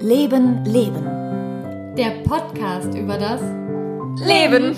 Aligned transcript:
Leben, 0.00 0.64
Leben. 0.66 1.94
Der 1.96 2.10
Podcast 2.28 2.94
über 2.94 3.16
das 3.16 3.40
Leben. 4.26 4.76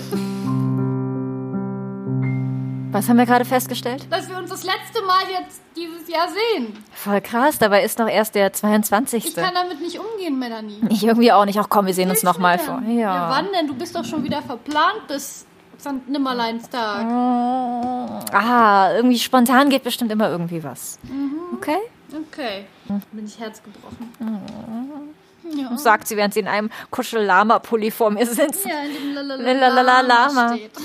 Was 2.93 3.09
haben 3.09 3.17
wir 3.17 3.25
gerade 3.25 3.43
festgestellt? 3.43 4.07
Dass 4.09 4.29
wir 4.29 4.37
uns 4.37 4.49
das 4.49 4.63
letzte 4.63 5.01
Mal 5.05 5.23
jetzt 5.37 5.59
dieses 5.75 6.07
Jahr 6.07 6.27
sehen. 6.29 6.73
Voll 6.93 7.19
krass, 7.19 7.57
dabei 7.59 7.83
ist 7.83 7.99
noch 7.99 8.07
erst 8.07 8.35
der 8.35 8.53
22. 8.53 9.25
Ich 9.25 9.35
kann 9.35 9.53
damit 9.53 9.81
nicht 9.81 9.99
umgehen, 9.99 10.39
Melanie. 10.39 10.79
Ich 10.89 11.03
irgendwie 11.05 11.33
auch 11.33 11.43
nicht. 11.43 11.59
Auch 11.59 11.67
komm, 11.69 11.85
wir 11.87 11.93
sehen 11.93 12.09
uns 12.09 12.23
nochmal 12.23 12.57
vor. 12.57 12.81
Ja, 12.87 12.93
Ja. 12.93 13.29
wann 13.31 13.47
denn? 13.53 13.67
Du 13.67 13.73
bist 13.75 13.93
doch 13.95 14.05
schon 14.05 14.23
wieder 14.23 14.41
verplant 14.41 15.07
bis 15.09 15.45
St. 15.77 16.07
Nimmerleinstag. 16.07 17.05
Ah, 18.33 18.93
irgendwie 18.95 19.19
spontan 19.19 19.69
geht 19.69 19.83
bestimmt 19.83 20.11
immer 20.11 20.29
irgendwie 20.29 20.63
was. 20.63 20.99
Okay? 21.55 21.77
Okay. 22.13 22.65
Bin 23.11 23.25
ich 23.25 23.39
herzgebrochen. 23.39 24.11
Ja. 25.55 25.75
Sagt 25.77 26.07
sie, 26.07 26.17
während 26.17 26.33
sie 26.33 26.41
in 26.41 26.47
einem 26.47 26.69
Kuschel-Lama-Pulli 26.91 27.89
vor 27.91 28.11
mir 28.11 28.25
sitzt. 28.25 28.65
Ja, 28.65 28.83
in 28.83 28.93
dem 28.93 29.13
Lalalala 29.13 30.01
Lalalala 30.01 30.55
steht. 30.55 30.71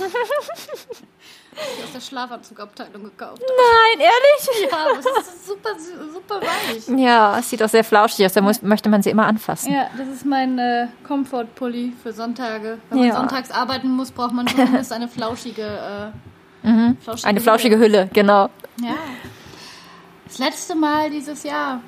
Ich 1.79 1.85
aus 1.85 1.93
der 1.95 2.01
Schlafanzugabteilung 2.01 3.05
gekauft. 3.05 3.41
Nein, 3.41 4.01
ehrlich? 4.07 4.71
Ja, 4.71 4.77
aber 4.91 4.99
es 4.99 5.07
ist 5.07 5.47
super, 5.47 5.71
super 6.13 6.41
weich. 6.43 6.87
Ja, 7.03 7.39
es 7.39 7.49
sieht 7.49 7.63
auch 7.63 7.69
sehr 7.71 7.83
flauschig 7.83 8.27
aus. 8.27 8.35
Da 8.35 8.43
muss, 8.43 8.61
möchte 8.61 8.91
man 8.91 9.03
sie 9.03 9.09
immer 9.09 9.27
anfassen. 9.27 9.73
Ja, 9.73 9.87
das 9.97 10.07
ist 10.09 10.27
mein 10.27 10.59
äh, 10.59 10.89
Comfort-Pulli 11.09 11.95
für 12.03 12.13
Sonntage. 12.13 12.77
Wenn 12.91 12.99
Ja. 12.99 13.05
man 13.15 13.17
sonntags 13.29 13.51
arbeiten 13.51 13.89
muss, 13.89 14.11
braucht 14.11 14.33
man 14.33 14.47
zumindest 14.47 14.93
eine 14.93 15.09
flauschige, 15.09 15.63
äh, 16.63 16.93
flauschige 17.03 17.27
Eine 17.27 17.41
flauschige 17.41 17.79
Hülle, 17.79 18.11
genau. 18.13 18.51
Ja. 18.83 18.95
Das 20.37 20.45
letzte 20.45 20.75
Mal 20.75 21.09
dieses 21.11 21.45
Jahr. 21.45 21.81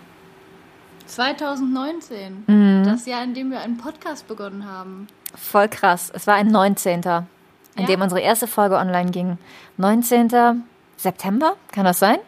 2019. 1.07 2.45
Mhm. 2.47 2.83
Das 2.85 3.05
Jahr, 3.05 3.23
in 3.23 3.35
dem 3.35 3.51
wir 3.51 3.61
einen 3.61 3.77
Podcast 3.77 4.27
begonnen 4.27 4.67
haben. 4.67 5.07
Voll 5.35 5.69
krass. 5.69 6.11
Es 6.15 6.27
war 6.27 6.35
ein 6.35 6.49
19. 6.49 7.07
an 7.07 7.27
Ja. 7.77 7.85
dem 7.85 8.01
unsere 8.01 8.21
erste 8.23 8.47
Folge 8.47 8.77
online 8.77 9.11
ging. 9.11 9.37
19. 9.77 10.65
September, 10.97 11.57
kann 11.73 11.85
das 11.85 11.99
sein? 11.99 12.19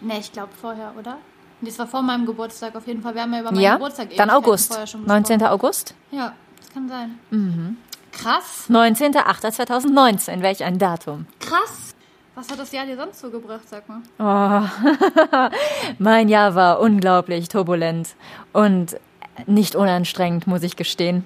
Ne, 0.00 0.18
ich 0.18 0.32
glaube 0.32 0.48
vorher, 0.58 0.94
oder? 0.98 1.18
Das 1.60 1.78
war 1.78 1.86
vor 1.86 2.00
meinem 2.00 2.24
Geburtstag 2.24 2.74
auf 2.74 2.86
jeden 2.86 3.02
Fall. 3.02 3.14
Wir 3.14 3.22
haben 3.22 3.34
ja 3.34 3.40
über 3.40 3.52
meinen 3.52 3.60
ja, 3.60 3.74
Geburtstag 3.74 4.08
dann 4.16 4.30
August. 4.30 4.68
vorher 4.68 4.86
schon 4.86 5.02
gesprochen. 5.02 5.22
19. 5.22 5.42
August. 5.44 5.94
Ja, 6.10 6.32
das 6.58 6.70
kann 6.72 6.88
sein. 6.88 7.18
Mhm. 7.30 7.76
Krass, 8.12 8.64
19.08.2019, 8.70 10.40
welch 10.40 10.64
ein 10.64 10.78
Datum. 10.78 11.26
krass. 11.38 11.94
Was 12.40 12.50
hat 12.50 12.58
das 12.58 12.72
Jahr 12.72 12.86
dir 12.86 12.96
sonst 12.96 13.20
so 13.20 13.30
gebracht, 13.30 13.68
sag 13.68 13.84
mal? 13.86 14.00
Oh. 14.18 15.50
mein 15.98 16.30
Jahr 16.30 16.54
war 16.54 16.80
unglaublich 16.80 17.50
turbulent 17.50 18.14
und 18.54 18.98
nicht 19.44 19.74
unanstrengend, 19.74 20.46
muss 20.46 20.62
ich 20.62 20.76
gestehen. 20.76 21.24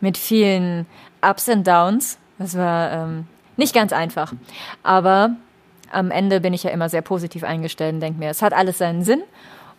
Mit 0.00 0.18
vielen 0.18 0.86
Ups 1.22 1.48
und 1.48 1.64
Downs. 1.68 2.18
Das 2.40 2.56
war 2.56 2.90
ähm, 2.90 3.28
nicht 3.56 3.76
ganz 3.76 3.92
einfach. 3.92 4.32
Aber 4.82 5.36
am 5.92 6.10
Ende 6.10 6.40
bin 6.40 6.52
ich 6.52 6.64
ja 6.64 6.70
immer 6.70 6.88
sehr 6.88 7.02
positiv 7.02 7.44
eingestellt 7.44 7.94
und 7.94 8.00
denke 8.00 8.18
mir, 8.18 8.30
es 8.30 8.42
hat 8.42 8.52
alles 8.52 8.78
seinen 8.78 9.04
Sinn. 9.04 9.22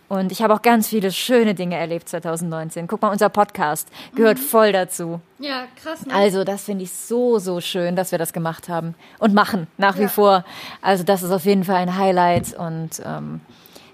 Und 0.08 0.32
ich 0.32 0.40
habe 0.42 0.54
auch 0.54 0.62
ganz 0.62 0.88
viele 0.88 1.12
schöne 1.12 1.54
Dinge 1.54 1.76
erlebt 1.76 2.08
2019. 2.08 2.86
Guck 2.86 3.02
mal, 3.02 3.10
unser 3.10 3.28
Podcast 3.28 3.88
gehört 4.14 4.38
voll 4.38 4.72
dazu. 4.72 5.20
Ja, 5.38 5.64
krass. 5.82 6.06
Ne? 6.06 6.14
Also, 6.14 6.44
das 6.44 6.64
finde 6.64 6.84
ich 6.84 6.92
so, 6.92 7.38
so 7.38 7.60
schön, 7.60 7.94
dass 7.94 8.10
wir 8.10 8.18
das 8.18 8.32
gemacht 8.32 8.70
haben 8.70 8.94
und 9.18 9.34
machen 9.34 9.66
nach 9.76 9.98
wie 9.98 10.02
Ja. 10.02 10.08
vor. 10.08 10.44
Also, 10.80 11.04
das 11.04 11.22
ist 11.22 11.30
auf 11.30 11.44
jeden 11.44 11.64
Fall 11.64 11.76
ein 11.76 11.96
Highlight 11.98 12.54
und 12.54 13.02
ähm, 13.04 13.40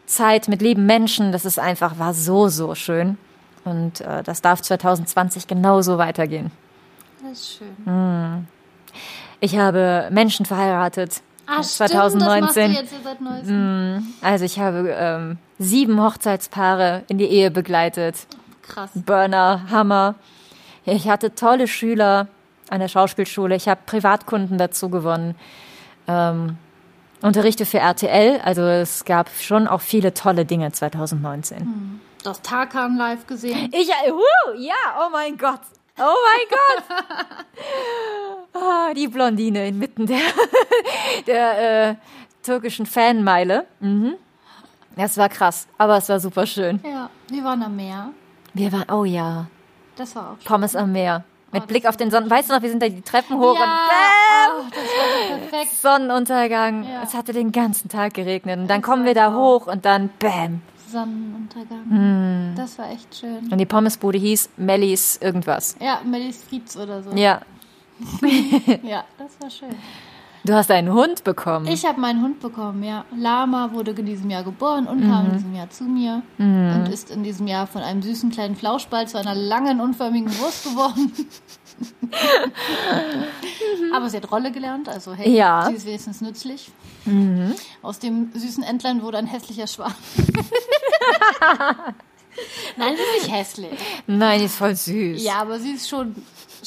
Zeit 0.07 0.47
mit 0.49 0.63
lieben 0.63 0.87
Menschen, 0.87 1.33
das 1.33 1.45
ist 1.45 1.59
einfach, 1.59 1.99
war 1.99 2.15
so, 2.15 2.49
so 2.49 2.75
schön. 2.77 3.19
Und 3.65 4.01
äh, 4.03 4.23
das 4.23 4.41
darf 4.41 4.61
2020 4.63 5.49
genauso 5.49 5.99
weitergehen. 5.99 6.53
das 7.23 7.33
ist 7.41 7.59
schön. 7.59 8.47
Ich 9.41 9.57
habe 9.59 10.09
Menschen 10.13 10.47
verheiratet. 10.47 11.23
Ah, 11.47 11.63
2019. 11.63 12.75
Stimmt, 12.75 13.21
neuestem. 13.21 14.15
Also 14.23 14.45
ich 14.45 14.59
habe 14.59 14.95
ähm, 14.97 15.39
sieben 15.59 16.03
Hochzeitspaare 16.03 17.05
in 17.09 17.19
die 17.19 17.27
Ehe 17.27 17.51
begleitet. 17.51 18.27
Krass. 18.63 18.91
Burner, 18.95 19.71
Hammer. 19.71 20.15
Ich 20.85 21.09
hatte 21.09 21.35
tolle 21.35 21.69
Schüler 21.69 22.29
an 22.71 22.81
der 22.81 22.89
Schauspielschule. 22.89 23.55
Ich 23.57 23.69
habe 23.69 23.81
Privatkunden 23.87 24.59
dazu 24.59 24.89
gewonnen. 24.89 25.35
Ähm, 26.09 26.57
Unterrichte 27.23 27.65
für 27.67 27.79
RTL. 27.79 28.41
Also 28.45 28.63
es 28.63 29.05
gab 29.05 29.31
schon 29.31 29.67
auch 29.67 29.81
viele 29.81 30.13
tolle 30.13 30.45
Dinge 30.45 30.73
2019. 30.73 32.01
Du 32.23 32.31
hast 32.31 32.43
Tarkan 32.43 32.97
live 32.97 33.27
gesehen. 33.27 33.71
Ich, 33.73 33.89
huh, 33.89 34.55
ja, 34.59 34.75
oh 34.99 35.11
mein 35.11 35.37
Gott. 35.37 35.61
Oh 35.99 36.03
mein 36.03 36.49
Gott. 36.51 36.85
Ah, 38.55 38.95
die 38.95 39.09
Blondine 39.09 39.69
inmitten 39.69 40.07
der, 40.07 40.19
der 41.27 41.89
äh, 41.91 41.95
türkischen 42.43 42.87
Fanmeile. 42.87 43.67
Mhm. 43.81 44.15
Das 44.97 45.17
war 45.19 45.29
krass, 45.29 45.67
aber 45.77 45.97
es 45.97 46.09
war 46.09 46.21
super 46.21 46.47
schön. 46.47 46.81
Ja, 46.85 47.11
wir 47.29 47.43
waren 47.43 47.63
am 47.63 47.75
Meer. 47.75 48.11
Wir 48.53 48.71
waren, 48.73 48.89
oh 48.93 49.05
ja, 49.05 49.47
Das 49.97 50.15
war 50.15 50.31
auch 50.31 50.37
schön. 50.37 50.45
Pommes 50.47 50.77
am 50.77 50.93
Meer. 50.93 51.25
Mit 51.51 51.65
Oh, 51.65 51.67
Blick 51.67 51.87
auf 51.87 51.97
den 51.97 52.11
Sonnen. 52.11 52.31
Weißt 52.31 52.49
du 52.51 52.55
noch, 52.55 52.63
wir 52.63 52.69
sind 52.71 52.83
da 52.83 52.89
die 52.89 53.03
Treppen 53.03 53.39
hoch 53.39 53.55
ja, 53.57 53.63
und 53.63 53.71
bam, 53.71 54.59
oh, 54.59 54.71
das 54.71 54.79
war 54.79 55.39
so 55.39 55.49
perfekt. 55.49 55.73
Sonnenuntergang. 55.83 56.85
Ja. 56.85 57.03
Es 57.03 57.15
hatte 57.15 57.33
den 57.33 57.53
ganzen 57.53 57.89
Tag 57.89 58.15
geregnet. 58.15 58.59
Und 58.59 58.69
dann 58.69 58.81
Das 58.81 58.89
kommen 58.89 59.05
wir 59.05 59.15
da 59.15 59.33
hoch 59.35 59.67
und 59.69 59.85
dann 59.85 60.11
bam. 60.19 60.63
Sonnenuntergang. 60.91 61.85
Hm. 61.91 62.55
Das 62.57 62.79
war 62.79 62.91
echt 62.91 63.15
schön. 63.17 63.49
Und 63.51 63.59
die 63.59 63.67
Pommesbude 63.67 64.19
hieß 64.19 64.51
Mellies 64.57 65.17
irgendwas. 65.21 65.77
Ja, 65.81 66.01
Melis 66.05 66.43
Frieds 66.43 66.77
oder 66.77 67.03
so. 67.03 67.11
Ja. 67.13 67.41
Ja, 68.83 69.05
das 69.19 69.33
war 69.41 69.51
schön. 69.51 69.75
Du 70.47 70.53
hast 70.53 70.71
einen 70.71 70.93
Hund 70.93 71.25
bekommen. 71.25 71.67
Ich 71.69 71.87
habe 71.87 71.99
meinen 71.99 72.21
Hund 72.21 72.39
bekommen, 72.41 72.83
ja. 72.83 73.07
Lama 73.17 73.71
wurde 73.73 73.93
in 73.93 74.05
diesem 74.05 74.29
Jahr 74.29 74.43
geboren 74.43 74.87
und 74.87 75.01
kam 75.09 75.29
in 75.29 75.33
diesem 75.33 75.55
Jahr 75.55 75.71
zu 75.71 75.85
mir 75.85 76.21
und 76.39 76.87
ist 76.93 77.11
in 77.11 77.25
diesem 77.25 77.47
Jahr 77.47 77.67
von 77.67 77.81
einem 77.81 78.03
süßen 78.03 78.31
kleinen 78.31 78.55
Flauschball 78.55 79.09
zu 79.09 79.19
einer 79.19 79.35
langen, 79.35 79.81
unförmigen 79.81 80.29
Wurst 80.39 80.65
geworden. 80.65 81.11
Aber 83.95 84.11
sie 84.11 84.19
hat 84.19 84.31
Rolle 84.31 84.53
gelernt, 84.53 84.87
also 84.89 85.15
hey, 85.15 85.35
Ja. 85.35 85.65
sie 85.69 85.75
ist 85.77 85.87
wenigstens 85.87 86.21
nützlich. 86.21 86.71
Aus 87.83 87.99
dem 87.99 88.31
süßen 88.35 88.63
Entlein 88.65 89.01
wurde 89.03 89.19
ein 89.19 89.27
hässlicher 89.27 89.67
Schwan. 89.67 89.95
Nein, 92.77 92.95
sie 92.97 93.03
ist 93.03 93.23
nicht 93.27 93.37
hässlich. 93.37 93.71
Nein, 94.07 94.39
die 94.41 94.47
ist 94.47 94.57
voll 94.57 94.75
süß. 94.75 95.23
Ja, 95.23 95.35
aber 95.41 95.59
sie 95.61 95.73
ist 95.73 95.89
schon, 95.89 96.15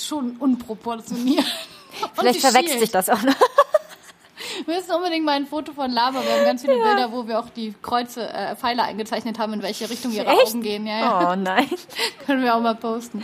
schon 0.06 0.38
unproportioniert. 0.38 1.46
Vielleicht 2.14 2.42
verwechselt 2.42 2.80
sich 2.80 2.92
das 2.92 3.10
auch 3.10 3.22
noch. 3.22 3.36
Wir 4.66 4.76
müssen 4.76 4.92
unbedingt 4.92 5.26
mal 5.26 5.36
ein 5.36 5.46
Foto 5.46 5.74
von 5.74 5.92
Lava. 5.92 6.24
Wir 6.24 6.32
haben 6.32 6.46
ganz 6.46 6.62
viele 6.62 6.76
Bilder, 6.76 7.12
wo 7.12 7.28
wir 7.28 7.40
auch 7.40 7.50
die 7.50 7.74
Kreuze, 7.82 8.28
äh, 8.28 8.56
Pfeile 8.56 8.84
eingezeichnet 8.84 9.38
haben, 9.40 9.54
in 9.54 9.62
welche 9.62 9.90
Richtung 9.90 10.12
ihre 10.12 10.26
Echt? 10.26 10.48
Augen 10.48 10.62
gehen. 10.62 10.88
Ja, 10.88 11.00
ja. 11.00 11.32
Oh 11.32 11.36
nein. 11.36 11.68
Können 12.26 12.44
wir 12.44 12.56
auch 12.56 12.62
mal 12.62 12.76
posten. 12.76 13.24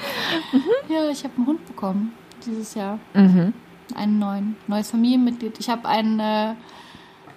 Ja, 0.90 1.10
ich 1.10 1.24
habe 1.24 1.34
einen 1.38 1.48
Hund 1.48 1.66
bekommen 1.66 2.14
dieses 2.46 2.76
Jahr. 2.76 3.00
Mhm. 3.14 3.54
Einen 3.96 4.20
neuen. 4.20 4.56
Neues 4.68 4.92
Familienmitglied. 4.92 5.60
Ich 5.60 5.70
habe 5.70 5.88
ein, 5.88 6.20
äh, 6.20 6.54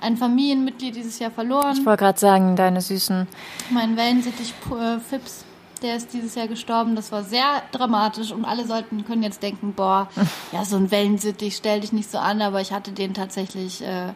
ein 0.00 0.16
Familienmitglied 0.16 0.94
dieses 0.94 1.18
Jahr 1.18 1.30
verloren. 1.30 1.76
Ich 1.78 1.86
wollte 1.86 2.04
gerade 2.04 2.18
sagen, 2.18 2.56
deine 2.56 2.80
süßen. 2.80 3.26
Mein 3.70 3.96
Wellensittich 3.96 4.54
äh, 4.70 4.98
Fips, 4.98 5.44
der 5.82 5.96
ist 5.96 6.12
dieses 6.12 6.34
Jahr 6.34 6.48
gestorben. 6.48 6.96
Das 6.96 7.12
war 7.12 7.24
sehr 7.24 7.62
dramatisch. 7.72 8.32
Und 8.32 8.44
alle 8.44 8.66
sollten 8.66 9.04
können 9.04 9.22
jetzt 9.22 9.42
denken, 9.42 9.74
boah, 9.74 10.08
ja, 10.52 10.64
so 10.64 10.76
ein 10.76 10.90
Wellensittich, 10.90 11.56
stell 11.56 11.80
dich 11.80 11.92
nicht 11.92 12.10
so 12.10 12.18
an, 12.18 12.42
aber 12.42 12.60
ich 12.60 12.72
hatte 12.72 12.92
den 12.92 13.14
tatsächlich, 13.14 13.82
äh, 13.82 14.12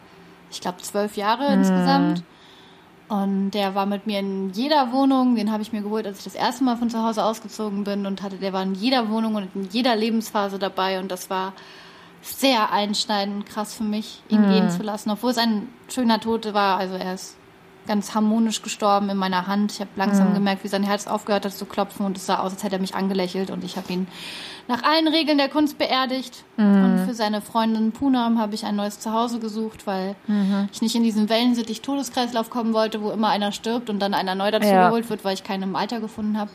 ich 0.51 0.61
glaube, 0.61 0.81
zwölf 0.81 1.17
Jahre 1.17 1.47
insgesamt. 1.53 2.23
Und 3.07 3.51
der 3.51 3.75
war 3.75 3.85
mit 3.85 4.07
mir 4.07 4.19
in 4.19 4.51
jeder 4.51 4.93
Wohnung, 4.93 5.35
den 5.35 5.51
habe 5.51 5.61
ich 5.61 5.73
mir 5.73 5.81
geholt, 5.81 6.07
als 6.07 6.19
ich 6.19 6.23
das 6.23 6.35
erste 6.35 6.63
Mal 6.63 6.77
von 6.77 6.89
zu 6.89 7.03
Hause 7.03 7.25
ausgezogen 7.25 7.83
bin. 7.83 8.05
Und 8.05 8.21
hatte, 8.21 8.37
der 8.37 8.53
war 8.53 8.63
in 8.63 8.73
jeder 8.73 9.09
Wohnung 9.09 9.35
und 9.35 9.49
in 9.53 9.67
jeder 9.69 9.95
Lebensphase 9.95 10.59
dabei. 10.59 10.99
Und 10.99 11.11
das 11.11 11.29
war 11.29 11.53
sehr 12.21 12.71
einschneidend 12.71 13.45
krass 13.45 13.73
für 13.73 13.83
mich, 13.83 14.21
ihn 14.29 14.47
gehen 14.49 14.69
zu 14.69 14.83
lassen, 14.83 15.09
obwohl 15.09 15.31
es 15.31 15.37
ein 15.37 15.67
schöner 15.89 16.19
Tod 16.19 16.53
war. 16.53 16.77
Also 16.77 16.95
er 16.95 17.15
ist 17.15 17.35
ganz 17.87 18.13
harmonisch 18.13 18.61
gestorben 18.61 19.09
in 19.09 19.17
meiner 19.17 19.47
Hand. 19.47 19.73
Ich 19.73 19.79
habe 19.79 19.89
langsam 19.95 20.33
gemerkt, 20.33 20.63
wie 20.63 20.67
sein 20.67 20.83
Herz 20.83 21.07
aufgehört 21.07 21.45
hat 21.45 21.53
zu 21.53 21.65
klopfen 21.65 22.05
und 22.05 22.17
es 22.17 22.25
sah 22.25 22.39
aus, 22.39 22.53
als 22.53 22.63
hätte 22.63 22.75
er 22.75 22.81
mich 22.81 22.95
angelächelt 22.95 23.49
und 23.49 23.63
ich 23.63 23.77
habe 23.77 23.91
ihn 23.91 24.07
nach 24.67 24.83
allen 24.83 25.07
Regeln 25.07 25.37
der 25.37 25.49
Kunst 25.49 25.77
beerdigt. 25.77 26.43
Und 26.57 26.90
für 27.11 27.15
seine 27.15 27.41
Freundin 27.41 27.91
Punam 27.91 28.39
habe 28.39 28.55
ich 28.55 28.63
ein 28.65 28.77
neues 28.77 28.99
Zuhause 29.01 29.39
gesucht, 29.39 29.85
weil 29.85 30.15
ich 30.71 30.81
nicht 30.81 30.95
in 30.95 31.03
diesen 31.03 31.27
Wellensittich 31.27 31.81
Todeskreislauf 31.81 32.49
kommen 32.49 32.73
wollte, 32.73 33.01
wo 33.01 33.11
immer 33.11 33.27
einer 33.27 33.51
stirbt 33.51 33.89
und 33.89 33.99
dann 33.99 34.13
einer 34.13 34.33
neu 34.33 34.49
dazu 34.49 34.69
Ja. 34.69 34.87
geholt 34.87 35.09
wird, 35.09 35.25
weil 35.25 35.33
ich 35.33 35.43
keinen 35.43 35.63
im 35.63 35.75
Alter 35.75 35.99
gefunden 35.99 36.37
habe. 36.37 36.49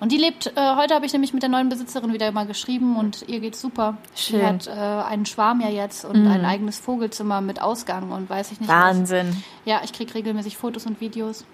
Und 0.00 0.10
die 0.10 0.16
lebt, 0.16 0.48
äh, 0.48 0.74
heute 0.76 0.94
habe 0.96 1.06
ich 1.06 1.12
nämlich 1.12 1.32
mit 1.32 1.42
der 1.44 1.48
neuen 1.48 1.68
Besitzerin 1.68 2.12
wieder 2.12 2.32
mal 2.32 2.44
geschrieben 2.44 2.96
und 2.96 3.24
ihr 3.28 3.38
geht's 3.38 3.60
super. 3.60 3.98
Schön. 4.16 4.40
Sie 4.40 4.44
hat 4.46 4.66
äh, 4.66 4.70
einen 5.08 5.26
Schwarm 5.26 5.60
ja 5.60 5.68
jetzt 5.68 6.04
und 6.04 6.26
ein 6.26 6.44
eigenes 6.44 6.80
Vogelzimmer 6.80 7.40
mit 7.40 7.62
Ausgang 7.62 8.10
und 8.10 8.28
weiß 8.28 8.50
ich 8.50 8.58
nicht 8.58 8.68
was. 8.68 8.96
Wahnsinn. 8.96 9.36
Ja, 9.64 9.80
ich 9.84 9.92
kriege 9.92 10.12
regelmäßig 10.12 10.56
Fotos 10.56 10.86
und 10.86 11.00
Videos. 11.00 11.44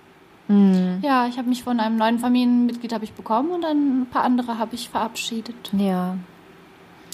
Mhm. 0.49 1.01
Ja, 1.03 1.27
ich 1.27 1.37
habe 1.37 1.51
mich 1.51 1.63
von 1.63 1.79
einem 1.79 1.97
neuen 1.97 2.19
Familienmitglied 2.21 2.95
habe 2.95 3.05
ich 3.05 3.13
bekommen 3.13 3.51
und 3.51 3.67
ein 3.67 4.07
paar 4.11 4.25
andere 4.25 4.57
habe 4.57 4.75
ich 4.77 4.89
verabschiedet. 4.89 5.73
Ja. 5.77 6.17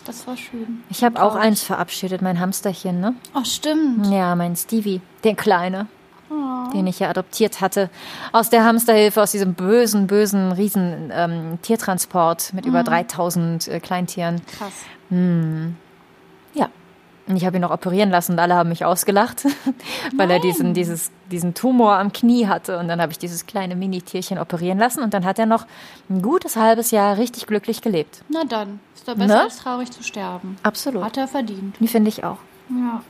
Das 0.04 0.26
war 0.26 0.36
schön. 0.36 0.82
Ich 0.90 1.04
habe 1.04 1.22
auch 1.22 1.34
eins 1.36 1.62
verabschiedet, 1.62 2.22
mein 2.22 2.40
Hamsterchen, 2.40 3.00
ne? 3.00 3.14
Oh, 3.34 3.44
stimmt. 3.44 4.06
Ja, 4.08 4.34
mein 4.34 4.56
Stevie, 4.56 5.00
der 5.24 5.34
Kleine, 5.34 5.86
Oh. 6.30 6.70
den 6.72 6.86
ich 6.86 6.98
ja 6.98 7.10
adoptiert 7.10 7.60
hatte. 7.60 7.90
Aus 8.32 8.48
der 8.50 8.64
Hamsterhilfe, 8.64 9.20
aus 9.22 9.32
diesem 9.32 9.54
bösen, 9.54 10.06
bösen, 10.06 10.50
riesen 10.52 11.10
ähm, 11.14 11.58
Tiertransport 11.62 12.52
mit 12.54 12.64
über 12.66 12.82
3000 12.82 13.68
äh, 13.68 13.80
Kleintieren. 13.80 14.40
Krass. 14.58 14.72
Ja. 15.10 15.16
Und 17.28 17.36
ich 17.36 17.46
habe 17.46 17.56
ihn 17.56 17.60
noch 17.62 17.70
operieren 17.70 18.10
lassen 18.10 18.32
und 18.32 18.38
alle 18.40 18.54
haben 18.56 18.68
mich 18.68 18.84
ausgelacht, 18.84 19.44
weil 20.16 20.28
er 20.30 20.38
Nein. 20.38 20.42
diesen, 20.42 20.74
dieses, 20.74 21.10
diesen 21.30 21.54
Tumor 21.54 21.96
am 21.98 22.12
Knie 22.12 22.48
hatte. 22.48 22.78
Und 22.78 22.88
dann 22.88 23.00
habe 23.00 23.12
ich 23.12 23.18
dieses 23.18 23.46
kleine 23.46 23.76
Mini-Tierchen 23.76 24.38
operieren 24.38 24.78
lassen 24.78 25.02
und 25.04 25.14
dann 25.14 25.24
hat 25.24 25.38
er 25.38 25.46
noch 25.46 25.66
ein 26.10 26.20
gutes 26.20 26.56
halbes 26.56 26.90
Jahr 26.90 27.16
richtig 27.18 27.46
glücklich 27.46 27.80
gelebt. 27.80 28.22
Na 28.28 28.42
dann, 28.44 28.80
ist 28.94 29.06
doch 29.06 29.14
besser 29.14 29.34
Ne? 29.34 29.42
als 29.42 29.58
traurig 29.58 29.90
zu 29.92 30.02
sterben. 30.02 30.56
Absolut. 30.64 31.04
Hat 31.04 31.16
er 31.16 31.28
verdient. 31.28 31.76
Die 31.78 31.88
finde 31.88 32.08
ich 32.08 32.24
auch. 32.24 32.38
Ja. 32.70 33.02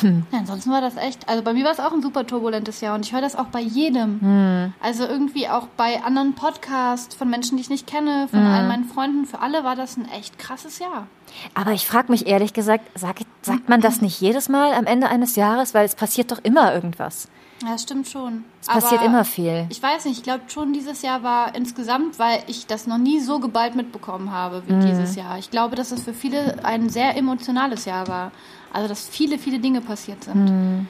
Hm. 0.00 0.24
ja. 0.32 0.38
Ansonsten 0.38 0.70
war 0.70 0.80
das 0.80 0.96
echt, 0.96 1.28
also 1.28 1.42
bei 1.42 1.52
mir 1.52 1.64
war 1.64 1.72
es 1.72 1.80
auch 1.80 1.92
ein 1.92 2.02
super 2.02 2.26
turbulentes 2.26 2.80
Jahr 2.80 2.94
und 2.94 3.04
ich 3.04 3.12
höre 3.12 3.20
das 3.20 3.36
auch 3.36 3.46
bei 3.46 3.60
jedem. 3.60 4.20
Hm. 4.20 4.72
Also 4.80 5.04
irgendwie 5.04 5.48
auch 5.48 5.66
bei 5.76 6.02
anderen 6.02 6.34
Podcasts 6.34 7.14
von 7.14 7.28
Menschen, 7.28 7.56
die 7.56 7.62
ich 7.62 7.70
nicht 7.70 7.86
kenne, 7.86 8.28
von 8.28 8.40
Hm. 8.40 8.46
all 8.46 8.66
meinen 8.68 8.84
Freunden. 8.84 9.26
Für 9.26 9.40
alle 9.40 9.64
war 9.64 9.76
das 9.76 9.96
ein 9.96 10.08
echt 10.10 10.38
krasses 10.38 10.78
Jahr. 10.78 11.06
Aber 11.54 11.72
ich 11.72 11.86
frage 11.86 12.10
mich 12.10 12.26
ehrlich 12.26 12.52
gesagt, 12.52 12.86
sag, 12.94 13.16
sagt 13.42 13.68
man 13.68 13.80
das 13.80 14.00
nicht 14.00 14.20
jedes 14.20 14.48
Mal 14.48 14.72
am 14.74 14.86
Ende 14.86 15.08
eines 15.08 15.36
Jahres? 15.36 15.74
Weil 15.74 15.84
es 15.86 15.94
passiert 15.94 16.30
doch 16.32 16.40
immer 16.42 16.74
irgendwas. 16.74 17.28
Ja, 17.64 17.72
das 17.72 17.82
stimmt 17.82 18.08
schon. 18.08 18.44
Es 18.60 18.66
passiert 18.66 19.00
Aber 19.00 19.06
immer 19.06 19.24
viel. 19.24 19.66
Ich 19.70 19.82
weiß 19.82 20.04
nicht, 20.06 20.18
ich 20.18 20.22
glaube 20.22 20.42
schon, 20.48 20.72
dieses 20.72 21.02
Jahr 21.02 21.22
war 21.22 21.54
insgesamt, 21.54 22.18
weil 22.18 22.42
ich 22.48 22.66
das 22.66 22.86
noch 22.86 22.98
nie 22.98 23.20
so 23.20 23.38
geballt 23.38 23.74
mitbekommen 23.76 24.32
habe 24.32 24.62
wie 24.66 24.72
Mhm. 24.72 24.80
dieses 24.80 25.14
Jahr. 25.14 25.38
Ich 25.38 25.50
glaube, 25.50 25.76
dass 25.76 25.92
es 25.92 26.02
für 26.02 26.14
viele 26.14 26.64
ein 26.64 26.88
sehr 26.88 27.16
emotionales 27.16 27.84
Jahr 27.84 28.08
war. 28.08 28.32
Also, 28.72 28.88
dass 28.88 29.08
viele, 29.08 29.38
viele 29.38 29.58
Dinge 29.60 29.80
passiert 29.80 30.24
sind. 30.24 30.44
Mhm. 30.50 30.86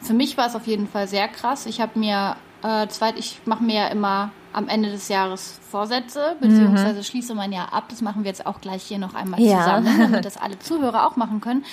Für 0.00 0.14
mich 0.14 0.36
war 0.38 0.46
es 0.46 0.54
auf 0.54 0.66
jeden 0.66 0.86
Fall 0.88 1.08
sehr 1.08 1.28
krass. 1.28 1.66
Ich 1.66 1.80
habe 1.80 1.98
mir, 1.98 2.36
äh, 2.62 2.86
zweit, 2.88 3.18
ich 3.18 3.40
mache 3.44 3.62
mir 3.64 3.74
ja 3.74 3.86
immer 3.88 4.30
am 4.52 4.68
Ende 4.68 4.90
des 4.90 5.08
Jahres 5.08 5.58
Vorsätze, 5.70 6.36
beziehungsweise 6.40 7.04
schließe 7.04 7.34
mein 7.34 7.52
Jahr 7.52 7.72
ab. 7.72 7.84
Das 7.90 8.00
machen 8.00 8.24
wir 8.24 8.28
jetzt 8.30 8.46
auch 8.46 8.60
gleich 8.60 8.82
hier 8.82 8.98
noch 8.98 9.14
einmal 9.14 9.38
Mhm. 9.40 9.46
Ja. 9.46 9.58
zusammen, 9.64 9.98
damit 9.98 10.24
das 10.24 10.36
alle 10.36 10.58
Zuhörer 10.58 11.06
auch 11.06 11.16
machen 11.16 11.40
können. 11.40 11.64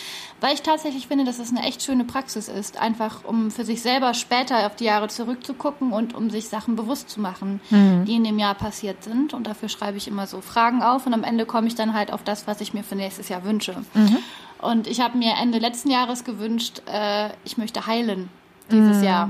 Weil 0.41 0.53
ich 0.53 0.61
tatsächlich 0.61 1.07
finde, 1.07 1.23
dass 1.23 1.39
es 1.39 1.49
eine 1.51 1.63
echt 1.65 1.81
schöne 1.81 2.03
Praxis 2.03 2.47
ist, 2.49 2.77
einfach 2.77 3.23
um 3.23 3.51
für 3.51 3.63
sich 3.65 3.81
selber 3.81 4.13
später 4.13 4.65
auf 4.65 4.75
die 4.75 4.83
Jahre 4.85 5.07
zurückzugucken 5.07 5.91
und 5.93 6.13
um 6.13 6.29
sich 6.29 6.49
Sachen 6.49 6.75
bewusst 6.75 7.09
zu 7.09 7.19
machen, 7.21 7.61
Mhm. 7.69 8.05
die 8.05 8.15
in 8.15 8.23
dem 8.23 8.37
Jahr 8.39 8.55
passiert 8.55 9.03
sind. 9.03 9.33
Und 9.33 9.47
dafür 9.47 9.69
schreibe 9.69 9.97
ich 9.97 10.07
immer 10.07 10.27
so 10.27 10.41
Fragen 10.41 10.83
auf 10.83 11.05
und 11.07 11.13
am 11.13 11.23
Ende 11.23 11.45
komme 11.45 11.67
ich 11.67 11.75
dann 11.75 11.93
halt 11.93 12.11
auf 12.11 12.23
das, 12.23 12.47
was 12.47 12.61
ich 12.61 12.73
mir 12.73 12.83
für 12.83 12.95
nächstes 12.95 13.29
Jahr 13.29 13.43
wünsche. 13.43 13.75
Mhm. 13.93 14.17
Und 14.59 14.87
ich 14.87 14.99
habe 15.01 15.17
mir 15.17 15.33
Ende 15.41 15.59
letzten 15.59 15.89
Jahres 15.91 16.23
gewünscht, 16.23 16.81
äh, 16.91 17.29
ich 17.43 17.57
möchte 17.57 17.85
heilen 17.87 18.29
dieses 18.71 18.97
Mhm. 18.97 19.03
Jahr. 19.03 19.29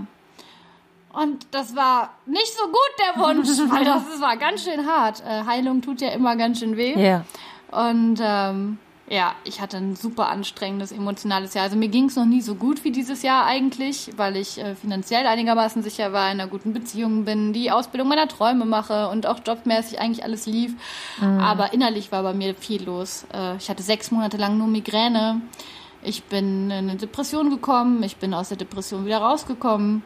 Und 1.16 1.48
das 1.52 1.76
war 1.76 2.10
nicht 2.26 2.54
so 2.54 2.66
gut, 2.66 2.76
der 3.00 3.22
Wunsch, 3.24 3.48
weil 3.72 3.86
das, 3.86 4.04
das 4.12 4.22
war 4.22 4.36
ganz 4.38 4.64
schön 4.64 4.86
hart. 4.86 5.24
Äh, 5.26 5.46
Heilung 5.46 5.82
tut 5.82 6.02
ja 6.02 6.10
immer 6.10 6.36
ganz 6.36 6.60
schön 6.60 6.76
weh. 6.76 6.94
Ja. 7.02 7.24
Und 7.72 8.20
ähm, 8.22 8.78
ja, 9.08 9.34
ich 9.44 9.62
hatte 9.62 9.78
ein 9.78 9.96
super 9.96 10.28
anstrengendes 10.30 10.92
emotionales 10.92 11.54
Jahr. 11.54 11.64
Also 11.64 11.78
mir 11.78 11.88
ging 11.88 12.06
es 12.06 12.16
noch 12.16 12.26
nie 12.26 12.42
so 12.42 12.56
gut 12.56 12.84
wie 12.84 12.92
dieses 12.92 13.22
Jahr 13.22 13.46
eigentlich, 13.46 14.12
weil 14.18 14.36
ich 14.36 14.58
äh, 14.58 14.76
finanziell 14.76 15.26
einigermaßen 15.26 15.84
sicher 15.84 16.12
war, 16.12 16.32
in 16.32 16.40
einer 16.40 16.50
guten 16.50 16.74
Beziehung 16.74 17.24
bin, 17.24 17.54
die 17.54 17.72
Ausbildung 17.72 18.10
meiner 18.10 18.28
Träume 18.28 18.66
mache 18.66 19.08
und 19.10 19.26
auch 19.26 19.40
jobmäßig 19.46 20.00
eigentlich 20.00 20.24
alles 20.24 20.48
lief. 20.48 20.74
Aber 21.22 21.72
innerlich 21.72 22.12
war 22.12 22.24
bei 22.24 22.34
mir 22.34 22.56
viel 22.56 22.84
los. 22.84 23.26
Äh, 23.34 23.56
ich 23.58 23.70
hatte 23.70 23.84
sechs 23.84 24.12
Monate 24.12 24.38
lang 24.38 24.58
nur 24.58 24.68
Migräne. 24.68 25.42
Ich 26.04 26.24
bin 26.24 26.72
in 26.72 26.90
eine 26.90 26.96
Depression 26.96 27.50
gekommen. 27.50 28.04
Ich 28.04 28.18
bin 28.18 28.34
aus 28.34 28.50
der 28.50 28.58
Depression 28.58 29.06
wieder 29.06 29.20
rausgekommen. 29.20 30.04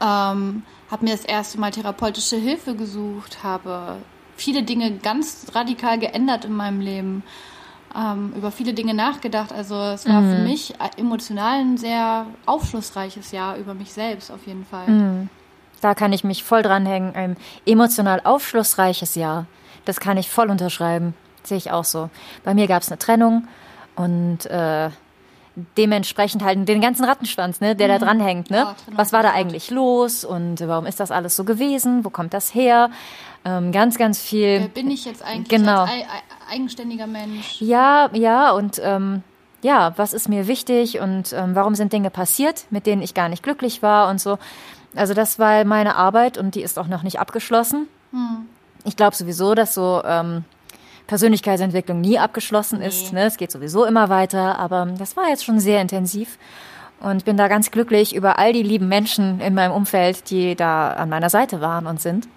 Ähm, 0.00 0.62
habe 0.90 1.04
mir 1.04 1.12
das 1.12 1.24
erste 1.24 1.58
Mal 1.58 1.70
therapeutische 1.70 2.36
Hilfe 2.36 2.74
gesucht, 2.74 3.42
habe 3.42 3.96
viele 4.36 4.62
Dinge 4.62 4.98
ganz 4.98 5.46
radikal 5.54 5.98
geändert 5.98 6.44
in 6.44 6.52
meinem 6.52 6.80
Leben, 6.80 7.22
ähm, 7.96 8.32
über 8.36 8.50
viele 8.50 8.74
Dinge 8.74 8.94
nachgedacht. 8.94 9.52
Also 9.52 9.74
es 9.76 10.08
war 10.08 10.22
für 10.22 10.38
mich 10.38 10.74
emotional 10.96 11.60
ein 11.60 11.76
sehr 11.78 12.26
aufschlussreiches 12.46 13.32
Jahr 13.32 13.56
über 13.56 13.74
mich 13.74 13.92
selbst 13.92 14.30
auf 14.30 14.46
jeden 14.46 14.66
Fall. 14.66 15.28
Da 15.80 15.94
kann 15.94 16.12
ich 16.12 16.24
mich 16.24 16.44
voll 16.44 16.62
dranhängen. 16.62 17.14
Ein 17.14 17.36
emotional 17.66 18.20
aufschlussreiches 18.24 19.14
Jahr. 19.14 19.46
Das 19.84 20.00
kann 20.00 20.16
ich 20.16 20.30
voll 20.30 20.50
unterschreiben. 20.50 21.14
Sehe 21.42 21.58
ich 21.58 21.70
auch 21.70 21.84
so. 21.84 22.10
Bei 22.42 22.54
mir 22.54 22.66
gab 22.66 22.82
es 22.82 22.88
eine 22.88 22.98
Trennung 22.98 23.48
und 23.96 24.46
äh, 24.46 24.90
dementsprechend 25.76 26.42
halt 26.42 26.66
den 26.68 26.80
ganzen 26.80 27.04
Rattenschwanz, 27.04 27.60
ne, 27.60 27.76
der 27.76 27.88
da 27.88 27.98
dranhängt. 27.98 28.50
Ne? 28.50 28.56
Ja, 28.58 28.74
Trennung 28.84 28.98
Was 28.98 29.12
war 29.12 29.22
da 29.22 29.30
eigentlich 29.32 29.70
los 29.70 30.24
und 30.24 30.60
warum 30.66 30.86
ist 30.86 31.00
das 31.00 31.10
alles 31.10 31.36
so 31.36 31.44
gewesen? 31.44 32.04
Wo 32.04 32.10
kommt 32.10 32.34
das 32.34 32.54
her? 32.54 32.90
Ähm, 33.44 33.72
ganz, 33.72 33.98
ganz 33.98 34.20
viel. 34.20 34.60
Wer 34.60 34.68
bin 34.68 34.90
ich 34.90 35.04
jetzt 35.04 35.22
eigentlich 35.24 35.48
Genau. 35.48 35.82
als 35.82 35.90
ei- 35.90 36.02
ei- 36.04 36.54
eigenständiger 36.54 37.06
Mensch? 37.06 37.60
Ja, 37.60 38.08
ja, 38.12 38.50
und 38.52 38.80
ähm, 38.82 39.22
ja, 39.62 39.92
was 39.96 40.12
ist 40.12 40.28
mir 40.28 40.46
wichtig 40.46 40.98
und 41.00 41.32
ähm, 41.32 41.54
warum 41.54 41.74
sind 41.74 41.92
Dinge 41.92 42.10
passiert, 42.10 42.64
mit 42.70 42.86
denen 42.86 43.02
ich 43.02 43.14
gar 43.14 43.28
nicht 43.28 43.42
glücklich 43.42 43.82
war 43.82 44.08
und 44.10 44.20
so. 44.20 44.38
Also 44.96 45.14
das 45.14 45.38
war 45.38 45.64
meine 45.64 45.96
Arbeit 45.96 46.36
und 46.38 46.54
die 46.54 46.62
ist 46.62 46.78
auch 46.78 46.86
noch 46.88 47.02
nicht 47.02 47.18
abgeschlossen. 47.20 47.86
Ich 48.84 48.96
glaube 48.96 49.16
sowieso, 49.16 49.54
dass 49.54 49.74
so 49.74 50.02
ähm, 50.04 50.44
Persönlichkeitsentwicklung 51.06 52.00
nie 52.00 52.18
abgeschlossen 52.18 52.80
ist. 52.80 53.12
Ne? 53.12 53.24
Es 53.24 53.36
geht 53.36 53.50
sowieso 53.50 53.84
immer 53.84 54.08
weiter, 54.08 54.58
aber 54.58 54.86
das 54.98 55.16
war 55.16 55.28
jetzt 55.28 55.44
schon 55.44 55.60
sehr 55.60 55.80
intensiv. 55.80 56.38
Und 57.00 57.24
bin 57.26 57.36
da 57.36 57.48
ganz 57.48 57.70
glücklich 57.70 58.14
über 58.14 58.38
all 58.38 58.52
die 58.54 58.62
lieben 58.62 58.88
Menschen 58.88 59.40
in 59.40 59.52
meinem 59.54 59.72
Umfeld, 59.72 60.30
die 60.30 60.54
da 60.54 60.92
an 60.92 61.08
meiner 61.10 61.28
Seite 61.28 61.60
waren 61.60 61.86
und 61.86 62.00
sind. 62.00 62.28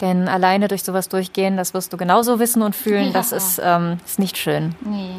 Denn 0.00 0.28
alleine 0.28 0.68
durch 0.68 0.82
sowas 0.82 1.08
durchgehen, 1.08 1.56
das 1.56 1.72
wirst 1.72 1.92
du 1.92 1.96
genauso 1.96 2.38
wissen 2.40 2.62
und 2.62 2.74
fühlen, 2.74 3.06
Ja. 3.06 3.12
das 3.12 3.32
ist, 3.32 3.60
ähm, 3.64 3.98
ist 4.04 4.18
nicht 4.18 4.36
schön. 4.36 4.74
Nee, 4.80 5.12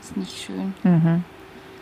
ist 0.00 0.16
nicht 0.16 0.38
schön. 0.44 0.72
Mhm. 0.84 1.24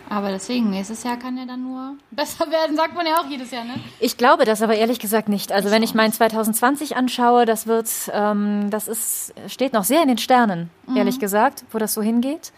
Aber 0.09 0.29
deswegen, 0.29 0.69
nächstes 0.69 1.03
Jahr 1.03 1.17
kann 1.17 1.37
ja 1.37 1.45
dann 1.45 1.63
nur 1.63 1.95
besser 2.11 2.49
werden, 2.51 2.75
sagt 2.75 2.93
man 2.95 3.05
ja 3.07 3.19
auch 3.19 3.25
jedes 3.27 3.51
Jahr, 3.51 3.63
ne? 3.63 3.73
Ich 3.99 4.17
glaube 4.17 4.45
das 4.45 4.61
aber 4.61 4.75
ehrlich 4.75 4.99
gesagt 4.99 5.29
nicht. 5.29 5.51
Also 5.51 5.71
wenn 5.71 5.81
ich 5.83 5.93
mein 5.95 6.11
2020 6.13 6.95
anschaue, 6.95 7.45
das 7.45 7.65
wird, 7.67 7.89
ähm, 8.13 8.69
das 8.69 8.87
ist, 8.87 9.33
steht 9.47 9.73
noch 9.73 9.83
sehr 9.83 10.01
in 10.01 10.07
den 10.07 10.17
Sternen, 10.17 10.69
Mhm. 10.87 10.97
ehrlich 10.97 11.19
gesagt, 11.19 11.65
wo 11.71 11.77
das 11.79 11.93
so 11.93 12.01
hingeht. 12.01 12.51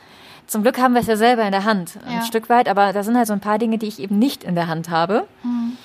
Zum 0.46 0.62
Glück 0.64 0.78
haben 0.80 0.94
wir 0.94 1.02
es 1.02 1.08
ja 1.08 1.16
selber 1.18 1.44
in 1.44 1.52
der 1.52 1.64
Hand, 1.66 1.98
ein 2.06 2.16
Ja. 2.16 2.22
Stück 2.24 2.50
weit, 2.50 2.68
aber 2.70 2.94
da 2.94 3.04
sind 3.04 3.18
halt 3.18 3.28
so 3.28 3.34
ein 3.34 3.40
paar 3.42 3.58
Dinge, 3.60 3.78
die 3.78 3.88
ich 3.88 4.00
eben 4.00 4.18
nicht 4.20 4.44
in 4.44 4.56
der 4.56 4.68
Hand 4.68 4.90
habe. 4.90 5.28
Mhm. 5.44 5.78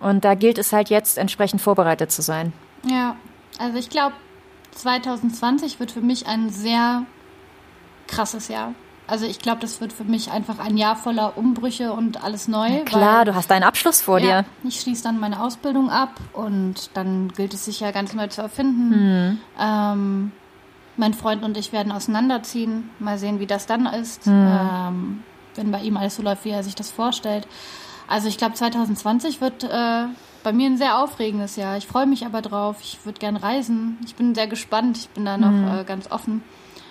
Und 0.00 0.24
da 0.24 0.34
gilt 0.34 0.58
es 0.58 0.72
halt 0.72 0.90
jetzt 0.90 1.16
entsprechend 1.16 1.62
vorbereitet 1.62 2.12
zu 2.12 2.20
sein. 2.22 2.52
Ja, 2.86 3.16
also 3.58 3.78
ich 3.78 3.88
glaube, 3.88 4.14
2020 4.72 5.80
wird 5.80 5.90
für 5.92 6.00
mich 6.02 6.26
ein 6.26 6.50
sehr 6.50 7.04
krasses 8.06 8.48
Jahr. 8.48 8.74
Also 9.06 9.26
ich 9.26 9.38
glaube, 9.38 9.60
das 9.60 9.80
wird 9.82 9.92
für 9.92 10.04
mich 10.04 10.30
einfach 10.30 10.58
ein 10.58 10.76
Jahr 10.78 10.96
voller 10.96 11.36
Umbrüche 11.36 11.92
und 11.92 12.24
alles 12.24 12.48
neu. 12.48 12.84
Klar, 12.84 13.18
weil, 13.18 13.24
du 13.26 13.34
hast 13.34 13.50
deinen 13.50 13.62
Abschluss 13.62 14.00
vor 14.00 14.18
ja, 14.18 14.42
dir. 14.42 14.48
ich 14.66 14.80
schließe 14.80 15.02
dann 15.02 15.20
meine 15.20 15.42
Ausbildung 15.42 15.90
ab 15.90 16.18
und 16.32 16.90
dann 16.94 17.28
gilt 17.28 17.52
es 17.52 17.66
sich 17.66 17.80
ja 17.80 17.90
ganz 17.90 18.14
neu 18.14 18.28
zu 18.28 18.40
erfinden. 18.40 18.88
Mhm. 19.28 19.38
Ähm, 19.60 20.32
mein 20.96 21.12
Freund 21.12 21.42
und 21.44 21.56
ich 21.58 21.72
werden 21.72 21.92
auseinanderziehen. 21.92 22.88
Mal 22.98 23.18
sehen, 23.18 23.40
wie 23.40 23.46
das 23.46 23.66
dann 23.66 23.84
ist. 23.86 24.26
Mhm. 24.26 24.32
Ähm, 24.60 25.22
wenn 25.56 25.70
bei 25.70 25.80
ihm 25.80 25.96
alles 25.98 26.16
so 26.16 26.22
läuft, 26.22 26.44
wie 26.46 26.50
er 26.50 26.62
sich 26.62 26.74
das 26.74 26.90
vorstellt. 26.90 27.46
Also 28.08 28.28
ich 28.28 28.38
glaube, 28.38 28.54
2020 28.54 29.40
wird 29.40 29.64
äh, 29.64 30.04
bei 30.42 30.52
mir 30.52 30.66
ein 30.66 30.76
sehr 30.78 30.98
aufregendes 30.98 31.56
Jahr. 31.56 31.76
Ich 31.76 31.86
freue 31.86 32.06
mich 32.06 32.24
aber 32.24 32.40
drauf. 32.42 32.76
Ich 32.80 33.04
würde 33.04 33.18
gern 33.18 33.36
reisen. 33.36 33.98
Ich 34.06 34.14
bin 34.14 34.34
sehr 34.34 34.46
gespannt. 34.46 34.96
Ich 34.98 35.08
bin 35.10 35.24
da 35.26 35.36
noch 35.36 35.50
Mhm. 35.50 35.78
äh, 35.80 35.84
ganz 35.84 36.10
offen. 36.10 36.42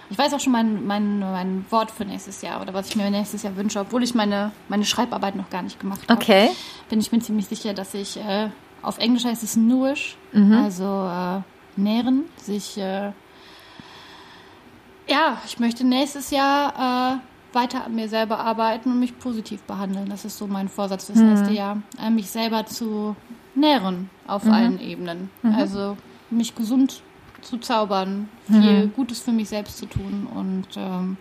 Ich 0.10 0.18
weiß 0.18 0.34
auch 0.34 0.40
schon 0.40 0.52
mein, 0.54 0.86
mein, 0.86 1.20
mein 1.20 1.66
Wort 1.70 1.90
für 1.92 2.06
nächstes 2.06 2.42
Jahr 2.42 2.62
oder 2.62 2.74
was 2.74 2.90
ich 2.90 2.96
mir 2.96 3.10
nächstes 3.10 3.44
Jahr 3.44 3.56
wünsche, 3.56 3.80
obwohl 3.80 4.04
ich 4.04 4.14
meine, 4.14 4.52
meine 4.70 4.86
Schreibarbeit 4.86 5.36
noch 5.36 5.50
gar 5.50 5.62
nicht 5.64 5.80
gemacht 5.80 6.02
habe. 6.08 6.14
Okay. 6.22 6.50
Bin 6.90 7.00
ich 7.00 7.12
mir 7.12 7.20
ziemlich 7.20 7.48
sicher, 7.48 7.74
dass 7.74 7.94
ich 7.94 8.18
äh, 8.18 8.50
auf 8.82 8.98
Englisch 9.00 9.26
heißt 9.26 9.44
es 9.44 9.56
nourish, 9.56 10.18
Mhm. 10.34 10.54
also 10.54 10.84
äh, 10.84 11.42
nähren, 11.82 12.26
sich 12.38 12.78
äh, 12.78 13.12
ja, 15.08 15.38
ich 15.46 15.60
möchte 15.60 15.86
nächstes 15.86 16.32
Jahr 16.32 17.20
äh, 17.54 17.56
weiter 17.56 17.86
an 17.86 17.96
mir 17.96 18.08
selber 18.08 18.40
arbeiten 18.40 18.92
und 18.92 19.00
mich 19.00 19.18
positiv 19.20 19.62
behandeln. 19.64 20.10
Das 20.10 20.26
ist 20.26 20.38
so 20.38 20.48
mein 20.48 20.70
Vorsatz 20.70 21.06
fürs 21.06 21.20
Mhm. 21.20 21.30
nächste 21.30 21.52
Jahr, 21.52 21.78
äh, 22.02 22.10
mich 22.10 22.30
selber 22.30 22.66
zu 22.66 23.16
nähren 23.56 24.10
auf 24.28 24.46
Mhm. 24.46 24.52
allen 24.52 24.80
Ebenen. 24.80 25.30
Also 25.56 25.98
mich 26.30 26.56
gesund 26.56 27.02
zu 27.44 27.58
zaubern, 27.58 28.30
Mhm. 28.48 28.62
viel 28.62 28.88
Gutes 28.96 29.20
für 29.20 29.32
mich 29.32 29.50
selbst 29.50 29.78
zu 29.78 29.86
tun 29.86 30.28
und 30.34 30.68
ähm, 30.78 31.18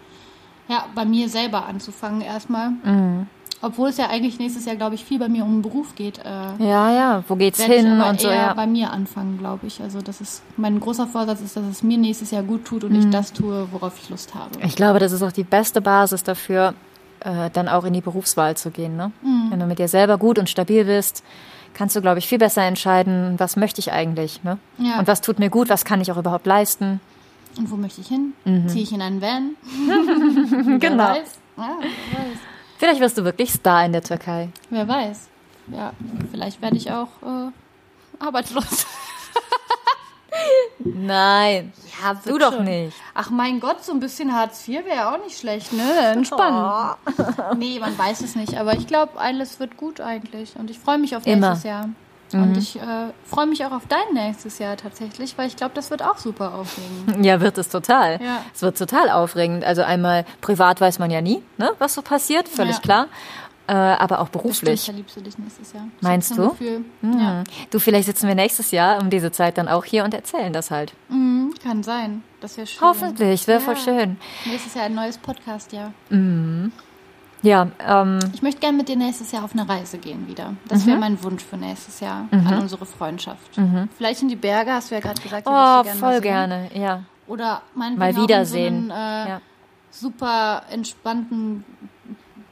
ja, 0.69 0.87
bei 0.95 1.05
mir 1.05 1.29
selber 1.29 1.67
anzufangen 1.67 2.21
erstmal. 2.21 2.71
Mhm. 2.71 3.27
Obwohl 3.65 3.91
es 3.91 3.97
ja 3.97 4.09
eigentlich 4.09 4.41
nächstes 4.41 4.65
Jahr, 4.65 4.75
glaube 4.75 4.97
ich, 4.97 5.05
viel 5.05 5.21
bei 5.21 5.29
mir 5.29 5.45
um 5.45 5.53
den 5.59 5.63
Beruf 5.63 5.95
geht. 5.95 6.19
Äh, 6.19 6.23
Ja, 6.65 6.91
ja, 6.93 7.25
wo 7.29 7.37
geht's 7.37 7.63
hin 7.63 8.01
und 8.01 8.21
so, 8.21 8.27
eher 8.27 8.35
ja. 8.35 8.55
bei 8.55 8.67
mir 8.67 8.91
anfangen, 8.91 9.39
glaube 9.39 9.69
ich. 9.69 9.81
Also 9.81 10.01
das 10.03 10.21
ist 10.21 10.43
mein 10.57 10.81
großer 10.81 11.07
Vorsatz 11.07 11.41
ist, 11.41 11.57
dass 11.57 11.65
es 11.67 11.83
mir 11.85 11.97
nächstes 11.97 12.33
Jahr 12.33 12.43
gut 12.43 12.65
tut 12.65 12.83
und 12.83 12.93
Mhm. 12.93 12.99
ich 12.99 13.11
das 13.11 13.33
tue, 13.33 13.69
worauf 13.71 13.97
ich 14.03 14.11
Lust 14.11 14.35
habe. 14.35 14.51
Ich 14.65 14.75
glaube, 14.75 14.99
das 14.99 15.13
ist 15.13 15.23
auch 15.23 15.31
die 15.31 15.45
beste 15.45 15.81
Basis 15.81 16.25
dafür, 16.25 16.75
äh, 17.21 17.51
dann 17.53 17.69
auch 17.69 17.85
in 17.85 17.93
die 17.93 18.01
Berufswahl 18.01 18.57
zu 18.57 18.73
gehen. 18.73 18.97
Ne? 18.97 19.13
Mhm. 19.23 19.51
Wenn 19.51 19.61
du 19.61 19.67
mit 19.67 19.79
dir 19.79 19.87
selber 19.89 20.19
gut 20.19 20.41
und 20.41 20.51
stabil 20.51 20.85
bist, 20.85 21.23
kannst 21.75 21.97
du, 21.97 22.01
glaube 22.01 22.19
ich, 22.19 22.29
viel 22.29 22.39
besser 22.39 22.63
entscheiden, 22.63 23.35
was 23.39 23.57
möchte 23.57 23.81
ich 23.81 23.93
eigentlich. 23.93 24.43
Ne? 24.45 24.59
Ja. 24.79 24.99
Und 24.99 25.07
was 25.07 25.21
tut 25.21 25.39
mir 25.39 25.51
gut, 25.51 25.69
was 25.69 25.85
kann 25.85 26.01
ich 26.01 26.11
auch 26.13 26.17
überhaupt 26.17 26.47
leisten. 26.47 27.01
Und 27.59 27.71
wo 27.71 27.77
möchte 27.77 28.01
ich 28.01 28.09
hin? 28.09 28.33
Mhm. 28.45 28.69
Ziehe 28.69 28.85
ich 28.85 28.93
in 28.93 29.03
einen 29.03 29.21
Van? 29.21 29.57
Genau. 30.81 31.05
Wer 31.05 31.23
weiß. 31.23 31.39
Ja, 31.57 31.79
weiß. 31.79 32.39
Vielleicht 32.79 33.01
wirst 33.01 33.19
du 33.19 33.25
wirklich 33.25 33.53
Star 33.53 33.85
in 33.85 33.93
der 33.93 34.03
Türkei. 34.03 34.49
Wer 34.71 34.89
weiß. 34.89 35.29
Ja, 35.69 35.93
vielleicht 36.31 36.61
werde 36.61 36.77
ich 36.77 36.91
auch 36.91 37.09
äh, 37.23 37.51
arbeitslos. 38.19 38.87
Nein, 40.85 41.73
Ja, 42.03 42.15
du 42.25 42.39
doch 42.39 42.59
nicht. 42.61 42.97
Ach 43.15 43.31
mein 43.31 43.61
Gott, 43.61 43.85
so 43.85 43.93
ein 43.93 44.01
bisschen 44.01 44.35
Hartz 44.35 44.67
IV 44.67 44.85
wäre 44.85 44.97
ja 44.97 45.15
auch 45.15 45.23
nicht 45.23 45.39
schlecht, 45.39 45.73
ne? 45.73 45.83
Entspannen. 46.13 46.95
Nee, 47.57 47.79
man 47.79 47.97
weiß 47.97 48.21
es 48.23 48.35
nicht, 48.35 48.57
aber 48.59 48.75
ich 48.75 48.87
glaube, 48.87 49.19
alles 49.21 49.61
wird 49.61 49.77
gut 49.77 50.01
eigentlich. 50.01 50.57
Und 50.57 50.71
ich 50.71 50.79
freue 50.79 50.99
mich 50.99 51.15
auf 51.17 51.27
Immer. 51.27 51.51
nächstes 51.51 51.65
Jahr. 51.69 51.89
Und 52.35 52.57
ich 52.57 52.77
äh, 52.77 52.81
freue 53.27 53.45
mich 53.47 53.63
auch 53.67 53.73
auf 53.73 53.83
dein 53.91 54.15
nächstes 54.15 54.59
Jahr 54.59 54.79
tatsächlich, 54.79 55.37
weil 55.37 55.49
ich 55.49 55.57
glaube, 55.57 55.73
das 55.75 55.91
wird 55.91 56.03
auch 56.03 56.17
super 56.17 56.55
aufregend. 56.55 57.23
Ja, 57.27 57.43
wird 57.43 57.59
es 57.59 57.69
total. 57.69 58.23
Ja. 58.23 58.39
Es 58.55 58.63
wird 58.63 58.79
total 58.79 59.11
aufregend. 59.11 59.65
Also 59.65 59.83
einmal 59.83 60.25
privat 60.41 60.81
weiß 60.81 60.99
man 60.99 61.11
ja 61.11 61.21
nie, 61.21 61.43
ne, 61.59 61.73
was 61.79 61.93
so 61.93 62.01
passiert, 62.01 62.49
völlig 62.49 62.77
Ja. 62.77 62.81
klar. 62.81 63.07
Äh, 63.73 63.75
aber 63.75 64.21
auch 64.21 64.29
Bestimmt 64.29 64.43
beruflich. 64.43 64.85
verliebst 64.85 65.17
du 65.17 65.21
dich 65.23 65.39
nächstes 65.39 65.73
Jahr. 65.73 65.85
Ich 65.97 66.03
Meinst 66.03 66.37
du? 66.37 66.55
Mhm. 67.01 67.19
Ja. 67.19 67.43
Du, 67.71 67.79
vielleicht 67.79 68.05
sitzen 68.05 68.29
wir 68.29 68.35
nächstes 68.35 68.71
Jahr 68.71 69.01
um 69.01 69.09
diese 69.09 69.33
Zeit 69.33 69.57
dann 69.57 69.67
auch 69.69 69.85
hier 69.87 70.05
und 70.05 70.13
erzählen 70.13 70.53
das 70.53 70.71
halt. 70.71 70.93
Mhm, 71.09 71.55
kann 71.63 71.83
sein. 71.83 72.23
Das 72.43 72.59
wäre 72.59 72.67
schön. 72.67 72.87
Hoffentlich, 72.87 73.47
wäre 73.47 73.61
Ja. 73.61 73.65
voll 73.65 73.77
schön. 73.79 74.19
Nächstes 74.45 74.75
Jahr 74.75 74.85
ein 74.85 74.95
neues 74.95 75.17
Podcast-Jahr. 75.17 75.93
Ja, 76.11 77.69
ähm, 77.89 78.19
Ich 78.35 78.43
möchte 78.43 78.61
gerne 78.61 78.77
mit 78.77 78.89
dir 78.89 78.97
nächstes 78.97 79.33
Jahr 79.33 79.43
auf 79.45 79.53
eine 79.53 79.67
Reise 79.69 79.97
gehen 79.99 80.29
wieder. 80.29 80.55
Das 80.69 80.83
Mhm. 80.85 80.87
wäre 80.89 80.99
mein 80.99 81.23
Wunsch 81.25 81.43
für 81.43 81.57
nächstes 81.57 81.99
Jahr 82.01 82.27
an 82.31 82.59
unsere 82.61 82.85
Freundschaft. 82.85 83.59
Vielleicht 83.97 84.21
in 84.23 84.29
die 84.29 84.37
Berge, 84.37 84.73
hast 84.73 84.91
du 84.91 84.95
ja 84.97 85.01
gerade 85.01 85.21
gesagt. 85.23 85.47
oh, 85.47 85.51
mal 85.51 85.85
voll 85.85 86.21
gerne, 86.21 86.69
ja. 86.75 87.05
Oder 87.27 87.63
Mal 87.75 88.15
wiedersehen. 88.17 88.89
So 88.89 88.93
einen, 88.95 89.27
äh, 89.27 89.29
Ja. 89.31 89.41
super 89.91 90.63
entspannten 90.71 91.65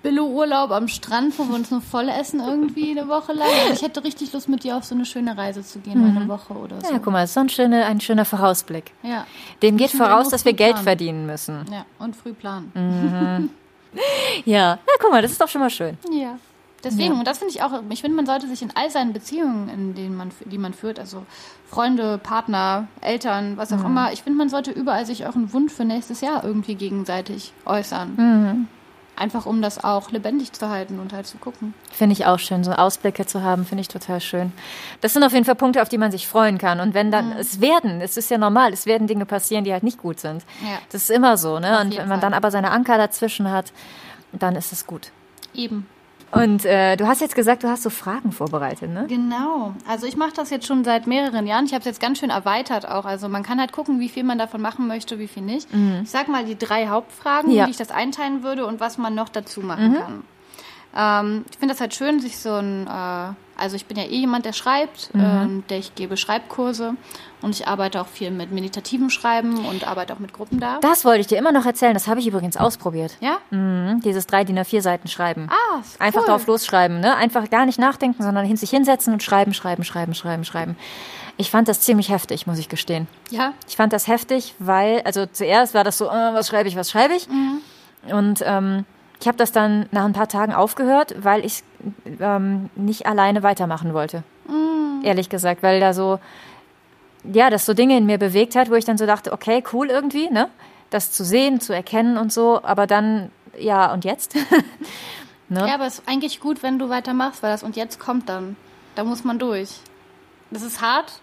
Billo-Urlaub 0.02 0.70
am 0.70 0.88
Strand, 0.88 1.38
wo 1.38 1.44
wir 1.44 1.54
uns 1.54 1.70
nur 1.70 1.80
voll 1.80 2.08
essen 2.08 2.40
irgendwie 2.40 2.90
eine 2.90 3.08
Woche 3.08 3.32
lang. 3.32 3.48
Ich 3.72 3.82
hätte 3.82 4.02
richtig 4.02 4.32
Lust, 4.32 4.48
mit 4.48 4.64
dir 4.64 4.76
auf 4.76 4.84
so 4.84 4.94
eine 4.94 5.04
schöne 5.04 5.36
Reise 5.36 5.62
zu 5.62 5.78
gehen, 5.80 6.00
mal 6.00 6.18
eine 6.20 6.28
Woche 6.28 6.54
oder 6.54 6.80
so. 6.80 6.88
Mhm. 6.88 6.94
Ja, 6.94 7.00
guck 7.02 7.12
mal, 7.12 7.24
ist 7.24 7.34
so 7.34 7.40
ein 7.40 7.48
schöner, 7.48 7.86
ein 7.86 8.00
schöner 8.00 8.24
Vorausblick. 8.24 8.92
Ja, 9.02 9.26
Dem 9.62 9.76
geht 9.76 9.90
voraus, 9.90 10.28
dass 10.30 10.44
wir 10.44 10.52
Geld 10.54 10.72
planen. 10.72 10.84
verdienen 10.84 11.26
müssen. 11.26 11.64
ja, 11.70 11.84
und 11.98 12.16
früh 12.16 12.32
planen. 12.32 12.72
Mhm. 12.74 13.50
Ja. 14.44 14.54
ja, 14.54 14.78
guck 15.00 15.10
mal, 15.10 15.20
das 15.20 15.32
ist 15.32 15.40
doch 15.40 15.48
schon 15.48 15.60
mal 15.60 15.68
schön. 15.70 15.98
Ja. 16.12 16.38
Deswegen, 16.84 17.12
Ja. 17.14 17.18
und 17.18 17.26
das 17.26 17.38
finde 17.38 17.52
ich 17.52 17.60
auch, 17.62 17.72
ich 17.90 18.00
finde, 18.00 18.16
man 18.16 18.24
sollte 18.24 18.46
sich 18.46 18.62
in 18.62 18.70
all 18.76 18.88
seinen 18.88 19.12
Beziehungen, 19.12 19.68
in 19.68 19.94
denen 19.96 20.16
man, 20.16 20.30
die 20.46 20.58
man 20.58 20.72
führt, 20.74 20.98
also 21.00 21.26
Freunde, 21.68 22.16
Partner, 22.18 22.86
Eltern, 23.00 23.56
was 23.56 23.72
auch 23.72 23.78
Mhm. 23.78 23.86
immer, 23.86 24.12
ich 24.12 24.22
finde, 24.22 24.38
man 24.38 24.48
sollte 24.48 24.70
überall 24.70 25.04
sich 25.06 25.26
auch 25.26 25.34
einen 25.34 25.52
Wunsch 25.52 25.72
für 25.72 25.84
nächstes 25.84 26.20
Jahr 26.20 26.44
irgendwie 26.44 26.76
gegenseitig 26.76 27.52
äußern. 27.66 28.14
Mhm. 28.16 28.68
Einfach 29.20 29.44
um 29.44 29.60
das 29.60 29.84
auch 29.84 30.10
lebendig 30.12 30.52
zu 30.54 30.70
halten 30.70 30.98
und 30.98 31.12
halt 31.12 31.26
zu 31.26 31.36
gucken. 31.36 31.74
Finde 31.92 32.14
ich 32.14 32.24
auch 32.24 32.38
schön, 32.38 32.64
so 32.64 32.72
Ausblicke 32.72 33.26
zu 33.26 33.42
haben, 33.42 33.66
finde 33.66 33.82
ich 33.82 33.88
total 33.88 34.18
schön. 34.20 34.50
Das 35.02 35.12
sind 35.12 35.22
auf 35.22 35.32
jeden 35.32 35.44
Fall 35.44 35.56
Punkte, 35.56 35.82
auf 35.82 35.90
die 35.90 35.98
man 35.98 36.10
sich 36.10 36.26
freuen 36.26 36.56
kann. 36.56 36.80
Und 36.80 36.94
wenn 36.94 37.08
Mhm. 37.08 37.12
dann, 37.12 37.32
es 37.32 37.60
werden, 37.60 38.00
es 38.00 38.16
ist 38.16 38.30
ja 38.30 38.38
normal, 38.38 38.72
es 38.72 38.86
werden 38.86 39.06
Dinge 39.06 39.26
passieren, 39.26 39.64
die 39.64 39.72
halt 39.74 39.82
nicht 39.82 39.98
gut 39.98 40.20
sind. 40.20 40.42
Ja. 40.62 40.78
Das 40.90 41.02
ist 41.02 41.10
immer 41.10 41.36
so, 41.36 41.58
ne? 41.58 41.76
Auf 41.76 41.84
Und 41.84 41.90
wenn 41.98 42.08
man 42.08 42.20
Fall. 42.20 42.30
dann 42.30 42.34
aber 42.34 42.50
seine 42.50 42.70
Anker 42.70 42.96
dazwischen 42.96 43.50
hat, 43.50 43.72
dann 44.32 44.56
ist 44.56 44.72
es 44.72 44.86
gut. 44.86 45.10
Eben. 45.52 45.86
Und 46.32 46.64
äh, 46.64 46.96
du 46.96 47.08
hast 47.08 47.20
jetzt 47.20 47.34
gesagt, 47.34 47.64
du 47.64 47.68
hast 47.68 47.82
so 47.82 47.90
Fragen 47.90 48.30
vorbereitet, 48.30 48.88
ne? 48.90 49.06
Genau. 49.08 49.74
Also 49.88 50.06
ich 50.06 50.16
mache 50.16 50.32
das 50.34 50.50
jetzt 50.50 50.66
schon 50.66 50.84
seit 50.84 51.06
mehreren 51.08 51.46
Jahren. 51.46 51.64
Ich 51.64 51.72
habe 51.72 51.80
es 51.80 51.86
jetzt 51.86 52.00
ganz 52.00 52.18
schön 52.18 52.30
erweitert 52.30 52.86
auch. 52.88 53.04
Also 53.04 53.28
man 53.28 53.42
kann 53.42 53.58
halt 53.58 53.72
gucken, 53.72 53.98
wie 53.98 54.08
viel 54.08 54.22
man 54.22 54.38
davon 54.38 54.60
machen 54.60 54.86
möchte, 54.86 55.18
wie 55.18 55.26
viel 55.26 55.42
nicht. 55.42 55.68
Ich 56.02 56.10
sag 56.10 56.28
mal 56.28 56.44
die 56.44 56.56
drei 56.56 56.86
Hauptfragen, 56.86 57.50
Mhm. 57.50 57.56
Ja. 57.56 57.62
Mhm. 57.64 57.66
wie 57.66 57.70
ich 57.72 57.76
das 57.78 57.90
einteilen 57.90 58.42
würde 58.44 58.64
und 58.66 58.78
was 58.78 58.96
man 58.96 59.14
noch 59.14 59.28
dazu 59.28 59.60
machen 59.60 59.96
kann. 59.96 60.24
Ähm, 60.94 61.44
ich 61.50 61.58
finde 61.58 61.74
das 61.74 61.80
halt 61.80 61.94
schön, 61.94 62.20
sich 62.20 62.38
so 62.38 62.52
ein, 62.54 62.86
äh, 62.86 63.32
also 63.60 63.76
ich 63.76 63.86
bin 63.86 63.96
ja 63.96 64.04
eh 64.04 64.16
jemand, 64.20 64.44
der 64.44 64.52
schreibt, 64.52 65.12
Mhm. 65.14 65.20
ähm, 65.20 65.64
der 65.68 65.78
ich 65.78 65.94
gebe 65.94 66.16
Schreibkurse 66.16 66.94
und 67.42 67.50
ich 67.54 67.66
arbeite 67.66 68.00
auch 68.00 68.06
viel 68.06 68.30
mit 68.30 68.52
meditativem 68.52 69.10
Schreiben 69.10 69.64
und 69.66 69.86
arbeite 69.86 70.12
auch 70.14 70.18
mit 70.18 70.32
Gruppen 70.32 70.60
da. 70.60 70.78
Das 70.80 71.04
wollte 71.04 71.20
ich 71.20 71.26
dir 71.26 71.38
immer 71.38 71.52
noch 71.52 71.66
erzählen, 71.66 71.94
das 71.94 72.06
habe 72.08 72.20
ich 72.20 72.26
übrigens 72.26 72.56
ausprobiert. 72.56 73.16
ja? 73.20 73.38
Mhm, 73.50 74.00
dieses 74.04 74.26
drei 74.26 74.44
DIN 74.44 74.58
A4 74.58 74.80
Seiten 74.82 75.08
schreiben. 75.08 75.48
Ah, 75.50 75.80
ist 75.80 76.00
Einfach 76.00 76.20
cool. 76.22 76.26
drauf 76.28 76.46
losschreiben, 76.46 77.00
ne? 77.00 77.16
Einfach 77.16 77.48
gar 77.50 77.66
nicht 77.66 77.78
nachdenken, 77.78 78.22
sondern 78.22 78.44
hin 78.44 78.56
sich 78.56 78.70
hinsetzen 78.70 79.12
und 79.12 79.22
schreiben, 79.22 79.54
schreiben, 79.54 79.84
schreiben, 79.84 80.14
schreiben, 80.14 80.44
schreiben. 80.44 80.76
Ich 81.36 81.50
fand 81.50 81.68
das 81.68 81.80
ziemlich 81.80 82.10
heftig, 82.10 82.46
muss 82.46 82.58
ich 82.58 82.68
gestehen. 82.68 83.08
Ja, 83.30 83.52
Ich 83.66 83.76
fand 83.76 83.92
das 83.92 84.06
heftig, 84.08 84.54
weil, 84.58 85.00
also 85.04 85.24
zuerst 85.26 85.72
war 85.74 85.84
das 85.84 85.96
so, 85.96 86.06
äh, 86.06 86.10
was 86.34 86.48
schreibe 86.48 86.68
ich, 86.68 86.76
was 86.76 86.90
schreibe 86.90 87.14
ich? 87.14 87.28
Und 88.12 88.42
ähm, 88.44 88.84
ich 89.20 89.26
habe 89.28 89.36
das 89.38 89.52
dann 89.52 89.86
nach 89.90 90.04
ein 90.04 90.12
paar 90.12 90.28
Tagen 90.28 90.52
aufgehört, 90.54 91.14
weil 91.22 91.44
ich 91.44 91.62
ähm, 92.20 92.70
nicht 92.76 93.06
alleine 93.06 93.42
weitermachen 93.42 93.94
wollte. 93.94 94.22
Ehrlich 95.02 95.28
gesagt, 95.30 95.62
weil 95.62 95.80
da 95.80 95.94
so, 95.94 96.18
ja, 97.24 97.50
das 97.50 97.66
so 97.66 97.74
Dinge 97.74 97.96
in 97.96 98.06
mir 98.06 98.18
bewegt 98.18 98.56
hat, 98.56 98.70
wo 98.70 98.74
ich 98.74 98.84
dann 98.84 98.98
so 98.98 99.06
dachte, 99.06 99.32
okay, 99.32 99.62
cool 99.72 99.88
irgendwie, 99.88 100.30
ne? 100.30 100.48
Das 100.90 101.12
zu 101.12 101.24
sehen, 101.24 101.60
zu 101.60 101.72
erkennen 101.72 102.16
und 102.16 102.32
so, 102.32 102.60
aber 102.62 102.86
dann, 102.86 103.30
ja, 103.58 103.92
und 103.92 104.04
jetzt? 104.04 104.34
ne? 105.48 105.66
Ja, 105.66 105.74
aber 105.74 105.86
es 105.86 106.00
ist 106.00 106.08
eigentlich 106.08 106.40
gut, 106.40 106.62
wenn 106.62 106.78
du 106.78 106.88
weitermachst, 106.88 107.42
weil 107.42 107.52
das 107.52 107.62
und 107.62 107.76
jetzt 107.76 108.00
kommt 108.00 108.28
dann. 108.28 108.56
Da 108.94 109.04
muss 109.04 109.24
man 109.24 109.38
durch. 109.38 109.76
Das 110.50 110.62
ist 110.62 110.80
hart, 110.80 111.20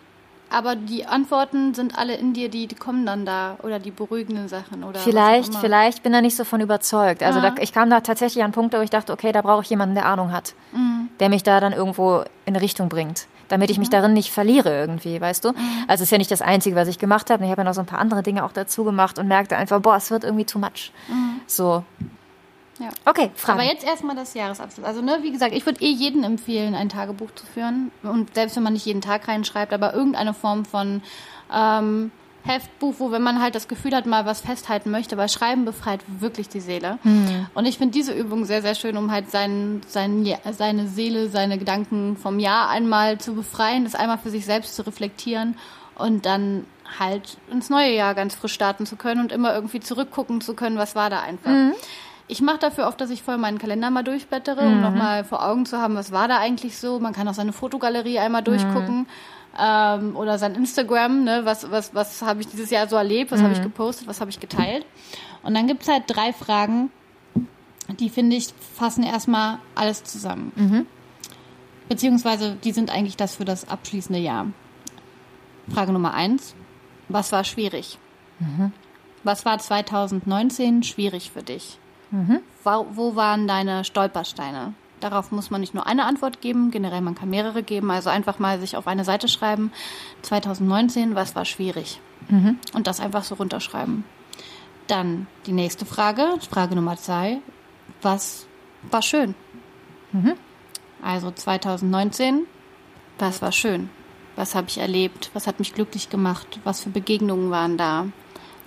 aber 0.50 0.76
die 0.76 1.06
Antworten 1.06 1.74
sind 1.74 1.98
alle 1.98 2.16
in 2.16 2.34
dir, 2.34 2.50
die, 2.50 2.68
die 2.68 2.76
kommen 2.76 3.06
dann 3.06 3.26
da. 3.26 3.58
Oder 3.64 3.80
die 3.80 3.92
beruhigenden 3.92 4.48
Sachen. 4.48 4.84
Oder 4.84 5.00
Vielleicht, 5.00 5.54
vielleicht 5.56 6.04
bin 6.04 6.14
da 6.14 6.22
nicht 6.22 6.36
so 6.36 6.44
von 6.44 6.62
überzeugt. 6.62 7.24
Also 7.24 7.40
Ja. 7.40 7.52
da, 7.52 7.62
ich 7.62 7.74
kam 7.74 7.90
da 7.90 8.02
tatsächlich 8.02 8.44
an 8.44 8.52
Punkte, 8.52 8.78
wo 8.80 8.82
ich 8.82 8.90
dachte, 8.90 9.12
okay, 9.14 9.32
da 9.32 9.42
brauche 9.42 9.62
ich 9.64 9.70
jemanden, 9.70 9.96
der 9.96 10.06
Ahnung 10.06 10.32
hat, 10.32 10.54
Mhm. 10.72 11.10
der 11.20 11.30
mich 11.30 11.44
da 11.44 11.60
dann 11.60 11.74
irgendwo 11.74 12.20
in 12.46 12.54
eine 12.56 12.62
Richtung 12.62 12.90
bringt, 12.90 13.28
damit 13.50 13.70
ich 13.70 13.78
mich 13.80 13.90
darin 13.90 14.14
nicht 14.14 14.32
verliere 14.32 14.70
irgendwie, 14.70 15.20
weißt 15.20 15.46
du? 15.46 15.50
Mhm. 15.52 15.56
Also 15.88 16.02
es 16.04 16.08
ist 16.08 16.12
ja 16.12 16.18
nicht 16.18 16.32
das 16.32 16.42
Einzige, 16.42 16.76
was 16.76 16.88
ich 16.88 17.00
gemacht 17.00 17.30
habe. 17.30 17.44
Ich 17.46 17.52
habe 17.52 17.62
ja 17.62 17.66
noch 17.66 17.74
so 17.74 17.82
ein 17.82 17.86
paar 17.88 18.00
andere 18.00 18.24
Dinge 18.24 18.44
auch 18.46 18.52
dazu 18.52 18.84
gemacht 18.84 19.20
und 19.20 19.28
merkte 19.28 19.58
einfach, 19.58 19.80
boah, 19.82 19.96
es 19.98 20.12
wird 20.12 20.24
irgendwie 20.24 20.46
too 20.46 20.60
much. 20.60 20.92
So. 21.48 21.84
Mhm. 22.80 22.86
Ja. 22.86 22.92
Okay, 23.06 23.32
Fragen. 23.36 23.60
Aber 23.60 23.70
jetzt 23.70 23.86
erstmal 23.86 24.16
das 24.16 24.34
Jahresabschluss. 24.34 24.86
Also, 24.86 25.02
ne, 25.02 25.20
wie 25.22 25.32
gesagt, 25.32 25.54
ich 25.54 25.66
würde 25.66 25.82
eh 25.82 25.90
jedem 25.92 26.24
empfehlen, 26.24 26.76
ein 26.76 26.90
Tagebuch 26.90 27.32
zu 27.36 27.46
führen. 27.46 27.92
Und 28.04 28.36
selbst 28.36 28.56
wenn 28.56 28.64
man 28.64 28.74
nicht 28.74 28.86
jeden 28.86 29.02
Tag 29.02 29.28
reinschreibt, 29.28 29.74
aber 29.74 29.94
irgendeine 29.94 30.34
Form 30.34 30.66
von 30.66 31.02
ähm, 31.54 32.12
Heftbuch, 32.44 32.96
wo 33.00 33.12
wenn 33.12 33.22
man 33.22 33.42
halt 33.42 33.56
das 33.56 33.68
Gefühl 33.68 33.94
hat, 33.94 34.06
mal 34.06 34.26
was 34.26 34.42
festhalten 34.42 34.90
möchte, 34.90 35.18
weil 35.18 35.28
Schreiben 35.28 35.66
befreit 35.66 36.00
wirklich 36.20 36.48
die 36.48 36.62
Seele. 36.62 36.98
Und 37.54 37.66
ich 37.66 37.78
finde 37.78 37.92
diese 37.92 38.14
Übung 38.14 38.46
sehr, 38.46 38.62
sehr 38.62 38.74
schön, 38.76 38.96
um 38.96 39.12
halt 39.12 39.30
sein, 39.30 39.82
sein, 39.88 40.26
seine 40.52 40.88
Seele, 40.88 41.30
seine 41.30 41.58
Gedanken 41.58 42.16
vom 42.16 42.40
Jahr 42.40 42.70
einmal 42.70 43.18
zu 43.18 43.34
befreien, 43.34 43.84
das 43.84 43.96
einmal 43.96 44.18
für 44.18 44.30
sich 44.30 44.46
selbst 44.46 44.76
zu 44.76 44.86
reflektieren 44.86 45.58
und 45.96 46.26
dann 46.26 46.66
halt 47.00 47.38
ins 47.52 47.70
neue 47.70 47.94
Jahr 47.94 48.16
ganz 48.16 48.34
frisch 48.36 48.54
starten 48.54 48.86
zu 48.86 48.96
können 48.96 49.20
und 49.20 49.34
immer 49.34 49.54
irgendwie 49.54 49.82
zurückgucken 49.82 50.40
zu 50.40 50.54
können, 50.54 50.78
was 50.78 50.96
war 50.96 51.10
da 51.10 51.20
einfach. 51.22 51.52
Ich 52.30 52.42
mache 52.42 52.58
dafür 52.58 52.88
oft, 52.88 53.00
dass 53.00 53.10
ich 53.10 53.24
vorher 53.24 53.40
meinen 53.40 53.58
Kalender 53.58 53.90
mal 53.90 54.04
durchblättere, 54.04 54.62
um 54.62 54.82
nochmal 54.82 55.24
vor 55.24 55.46
Augen 55.46 55.66
zu 55.66 55.78
haben, 55.78 55.96
was 55.96 56.12
war 56.12 56.28
da 56.28 56.40
eigentlich 56.40 56.78
so. 56.78 57.00
Man 57.00 57.14
kann 57.14 57.28
auch 57.28 57.34
seine 57.34 57.54
Fotogalerie 57.54 58.20
einmal 58.20 58.44
durchgucken 58.44 59.08
ähm, 59.58 60.16
oder 60.16 60.38
sein 60.38 60.56
Instagram, 60.56 61.24
ne? 61.24 61.42
was, 61.46 61.72
was, 61.72 61.96
was 61.96 62.22
habe 62.22 62.42
ich 62.42 62.48
dieses 62.48 62.70
Jahr 62.70 62.88
so 62.90 62.98
erlebt, 62.98 63.32
was 63.32 63.42
habe 63.42 63.54
ich 63.54 63.62
gepostet, 63.62 64.08
was 64.08 64.20
habe 64.20 64.30
ich 64.30 64.42
geteilt. 64.42 64.86
Und 65.44 65.54
dann 65.54 65.68
gibt's 65.68 65.88
halt 65.88 66.04
drei 66.08 66.34
Fragen, 66.34 66.92
die 68.00 68.10
finde 68.10 68.36
ich 68.36 68.54
fassen 68.76 69.04
erstmal 69.04 69.60
alles 69.76 70.04
zusammen. 70.04 70.52
Beziehungsweise 71.88 72.58
die 72.62 72.74
sind 72.74 72.92
eigentlich 72.92 73.16
das 73.16 73.36
für 73.36 73.46
das 73.46 73.70
abschließende 73.70 74.20
Jahr. 74.20 74.48
Frage 75.74 75.94
Nummer 75.94 76.14
eins. 76.14 76.56
Was 77.08 77.32
war 77.32 77.46
schwierig? 77.46 77.98
Was 79.24 79.46
war 79.46 79.58
2019 79.58 80.84
schwierig 80.84 81.32
für 81.32 81.44
dich? 81.44 81.80
Wo, 82.64 82.88
wo 82.92 83.16
waren 83.16 83.48
deine 83.48 83.84
Stolpersteine? 83.84 84.74
Darauf 85.00 85.32
muss 85.32 85.52
man 85.52 85.62
nicht 85.62 85.74
nur 85.76 85.86
eine 85.86 86.06
Antwort 86.06 86.42
geben, 86.42 86.72
generell 86.72 87.02
man 87.02 87.14
kann 87.16 87.30
mehrere 87.30 87.62
geben. 87.62 87.92
Also 87.92 88.10
einfach 88.10 88.40
mal 88.40 88.60
sich 88.60 88.78
auf 88.78 88.88
eine 88.88 89.04
Seite 89.04 89.28
schreiben. 89.28 89.72
2019, 90.24 91.14
was 91.16 91.36
war 91.36 91.46
schwierig? 91.46 92.00
Und 92.74 92.88
das 92.88 93.00
einfach 93.00 93.24
so 93.24 93.36
runterschreiben. 93.36 94.04
Dann 94.88 95.28
die 95.46 95.52
nächste 95.52 95.86
Frage, 95.86 96.38
Frage 96.50 96.76
Nummer 96.76 96.98
zwei. 96.98 97.40
Was 98.02 98.48
war 98.90 99.02
schön? 99.02 99.36
Also 101.02 101.30
2019, 101.32 102.48
was 103.20 103.42
war 103.42 103.52
schön? 103.52 103.90
Was 104.36 104.56
habe 104.56 104.68
ich 104.70 104.78
erlebt? 104.78 105.30
Was 105.34 105.48
hat 105.48 105.60
mich 105.60 105.74
glücklich 105.74 106.10
gemacht? 106.10 106.60
Was 106.64 106.82
für 106.82 106.90
Begegnungen 106.90 107.52
waren 107.52 107.78
da? 107.78 108.08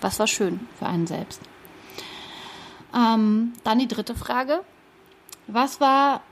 Was 0.01 0.19
war 0.19 0.27
schön 0.27 0.61
für 0.79 0.87
einen 0.87 1.07
selbst? 1.07 1.41
Ähm, 2.95 3.53
dann 3.65 3.79
die 3.79 3.89
dritte 3.89 4.15
Frage. 4.15 4.61
Was 5.47 5.81
war 5.81 6.23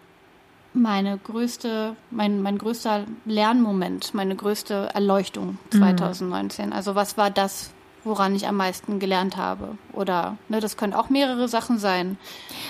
meine 0.74 1.18
größte, 1.18 1.96
mein, 2.10 2.42
mein 2.42 2.58
größter 2.58 3.04
Lernmoment, 3.24 4.14
meine 4.14 4.36
größte 4.36 4.90
Erleuchtung 4.94 5.58
2019? 5.70 6.72
Also 6.72 6.94
was 6.94 7.16
war 7.16 7.30
das, 7.30 7.70
woran 8.04 8.34
ich 8.34 8.46
am 8.46 8.56
meisten 8.56 8.98
gelernt 8.98 9.36
habe? 9.36 9.76
Oder 9.92 10.36
ne, 10.48 10.60
das 10.60 10.76
können 10.76 10.94
auch 10.94 11.10
mehrere 11.10 11.48
Sachen 11.48 11.78
sein. 11.78 12.18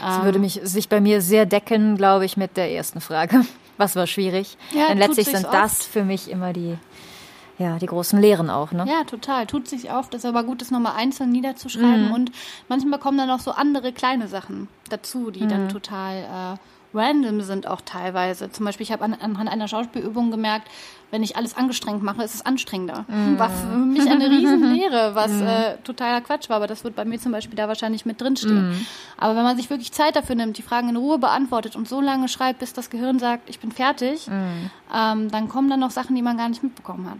Das 0.00 0.22
würde 0.22 0.38
mich 0.38 0.60
sich 0.62 0.88
bei 0.88 1.00
mir 1.00 1.20
sehr 1.20 1.46
decken, 1.46 1.96
glaube 1.96 2.24
ich, 2.24 2.36
mit 2.36 2.56
der 2.56 2.70
ersten 2.72 3.00
Frage. 3.00 3.44
Was 3.78 3.94
war 3.94 4.08
schwierig? 4.08 4.58
Ja, 4.72 4.88
Denn 4.88 4.98
letztlich 4.98 5.28
sind 5.28 5.46
das 5.52 5.86
für 5.86 6.02
mich 6.02 6.28
immer 6.30 6.52
die, 6.52 6.76
ja, 7.58 7.78
die 7.78 7.86
großen 7.86 8.20
Lehren 8.20 8.50
auch, 8.50 8.72
ne? 8.72 8.86
Ja, 8.88 9.04
total. 9.04 9.46
Tut 9.46 9.68
sich 9.68 9.90
auf. 9.90 10.08
Das 10.10 10.22
ist 10.22 10.28
aber 10.28 10.44
gut, 10.44 10.60
das 10.60 10.70
nochmal 10.70 10.94
einzeln 10.96 11.30
niederzuschreiben. 11.30 12.12
Und 12.12 12.30
manchmal 12.68 12.98
kommen 13.00 13.18
dann 13.18 13.30
auch 13.30 13.40
so 13.40 13.50
andere 13.50 13.92
kleine 13.92 14.28
Sachen 14.28 14.68
dazu, 14.90 15.30
die 15.30 15.46
dann 15.46 15.68
total 15.68 16.16
äh, 16.54 16.58
random 16.96 17.40
sind 17.42 17.66
auch 17.66 17.80
teilweise. 17.80 18.50
Zum 18.50 18.64
Beispiel, 18.64 18.84
ich 18.84 18.92
habe 18.92 19.04
an, 19.04 19.14
anhand 19.14 19.50
einer 19.50 19.66
Schauspielübung 19.68 20.30
gemerkt, 20.30 20.68
wenn 21.10 21.22
ich 21.22 21.36
alles 21.36 21.56
angestrengt 21.56 22.02
mache, 22.02 22.22
ist 22.22 22.34
es 22.34 22.44
anstrengender. 22.46 23.06
War 23.38 23.48
für 23.50 23.66
mich 23.76 24.08
eine 24.08 24.28
Riesenlehre, 24.30 25.10
was 25.14 25.32
äh, 25.40 25.78
totaler 25.82 26.20
Quatsch 26.20 26.48
war. 26.50 26.56
Aber 26.56 26.66
das 26.66 26.84
wird 26.84 26.94
bei 26.96 27.04
mir 27.04 27.18
zum 27.18 27.32
Beispiel 27.32 27.56
da 27.56 27.66
wahrscheinlich 27.66 28.06
mit 28.06 28.20
drinstehen. 28.20 28.86
Aber 29.16 29.34
wenn 29.34 29.42
man 29.42 29.56
sich 29.56 29.68
wirklich 29.70 29.90
Zeit 29.92 30.16
dafür 30.16 30.34
nimmt, 30.36 30.58
die 30.58 30.62
Fragen 30.62 30.90
in 30.90 30.96
Ruhe 30.96 31.18
beantwortet 31.18 31.76
und 31.76 31.88
so 31.88 32.00
lange 32.00 32.28
schreibt, 32.28 32.60
bis 32.60 32.72
das 32.72 32.88
Gehirn 32.90 33.18
sagt, 33.18 33.48
ich 33.50 33.58
bin 33.58 33.72
fertig, 33.72 34.28
ähm, 34.94 35.30
dann 35.30 35.48
kommen 35.48 35.68
dann 35.70 35.80
noch 35.80 35.90
Sachen, 35.90 36.14
die 36.14 36.22
man 36.22 36.36
gar 36.36 36.48
nicht 36.48 36.62
mitbekommen 36.62 37.10
hat. 37.10 37.18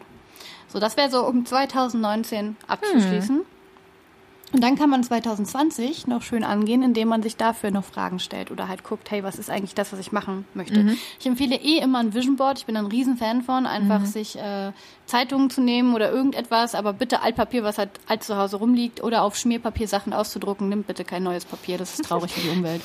So, 0.68 0.78
das 0.78 0.96
wäre 0.96 1.10
so 1.10 1.26
um 1.26 1.44
2019 1.44 2.56
abzuschließen. 2.66 3.42
Und 4.50 4.64
dann 4.64 4.76
kann 4.76 4.88
man 4.88 5.04
2020 5.04 6.06
noch 6.06 6.22
schön 6.22 6.42
angehen, 6.42 6.82
indem 6.82 7.08
man 7.08 7.22
sich 7.22 7.36
dafür 7.36 7.70
noch 7.70 7.84
Fragen 7.84 8.18
stellt 8.18 8.50
oder 8.50 8.66
halt 8.66 8.82
guckt, 8.82 9.10
hey, 9.10 9.22
was 9.22 9.38
ist 9.38 9.50
eigentlich 9.50 9.74
das, 9.74 9.92
was 9.92 9.98
ich 9.98 10.10
machen 10.10 10.46
möchte. 10.54 10.96
Ich 11.20 11.26
empfehle 11.26 11.56
eh 11.56 11.78
immer 11.78 11.98
ein 11.98 12.14
Vision 12.14 12.36
Board. 12.36 12.58
Ich 12.58 12.64
bin 12.64 12.74
ein 12.78 12.86
Riesenfan 12.86 13.42
von, 13.42 13.66
einfach 13.66 14.06
sich 14.06 14.38
äh, 14.38 14.72
Zeitungen 15.04 15.50
zu 15.50 15.60
nehmen 15.60 15.94
oder 15.94 16.10
irgendetwas, 16.10 16.74
aber 16.74 16.94
bitte 16.94 17.20
Altpapier, 17.20 17.62
was 17.62 17.76
halt 17.76 17.90
alt 18.06 18.24
zu 18.24 18.38
Hause 18.38 18.56
rumliegt 18.56 19.02
oder 19.02 19.22
auf 19.22 19.36
Schmierpapier 19.36 19.86
Sachen 19.86 20.14
auszudrucken. 20.14 20.70
Nimmt 20.70 20.86
bitte 20.86 21.04
kein 21.04 21.24
neues 21.24 21.44
Papier, 21.44 21.76
das 21.76 21.94
ist 21.94 22.04
traurig 22.04 22.32
für 22.32 22.40
die 22.40 22.48
Umwelt. 22.48 22.80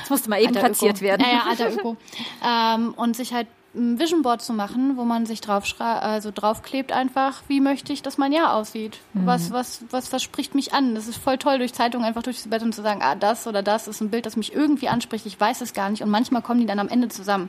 Das 0.00 0.08
musste 0.08 0.30
mal 0.30 0.40
eben 0.40 0.56
Alter 0.56 0.60
platziert 0.60 0.96
Öko. 0.96 1.04
werden. 1.04 1.26
Ja, 1.26 1.32
ja, 1.32 1.42
alter 1.46 1.70
Öko. 1.70 1.96
ähm, 2.46 2.94
und 2.94 3.14
sich 3.14 3.34
halt 3.34 3.48
ein 3.74 3.98
Vision 3.98 4.22
Board 4.22 4.42
zu 4.42 4.52
machen, 4.52 4.96
wo 4.96 5.04
man 5.04 5.26
sich 5.26 5.40
drauf 5.40 5.64
also 5.78 6.30
draufklebt 6.32 6.92
einfach, 6.92 7.42
wie 7.48 7.60
möchte 7.60 7.92
ich, 7.92 8.02
dass 8.02 8.18
mein 8.18 8.32
Jahr 8.32 8.54
aussieht? 8.54 8.98
Was, 9.12 9.50
was, 9.50 9.84
was, 9.90 10.12
was 10.12 10.22
spricht 10.22 10.54
mich 10.54 10.72
an? 10.72 10.94
Das 10.94 11.08
ist 11.08 11.16
voll 11.16 11.38
toll, 11.38 11.58
durch 11.58 11.72
Zeitungen 11.72 12.06
einfach 12.06 12.22
durchs 12.22 12.48
Bett 12.48 12.62
und 12.62 12.74
zu 12.74 12.82
sagen, 12.82 13.00
ah, 13.02 13.14
das 13.14 13.46
oder 13.46 13.62
das 13.62 13.88
ist 13.88 14.00
ein 14.00 14.10
Bild, 14.10 14.26
das 14.26 14.36
mich 14.36 14.54
irgendwie 14.54 14.88
anspricht. 14.88 15.26
Ich 15.26 15.38
weiß 15.38 15.60
es 15.60 15.72
gar 15.72 15.90
nicht. 15.90 16.02
Und 16.02 16.10
manchmal 16.10 16.42
kommen 16.42 16.60
die 16.60 16.66
dann 16.66 16.78
am 16.78 16.88
Ende 16.88 17.08
zusammen. 17.08 17.48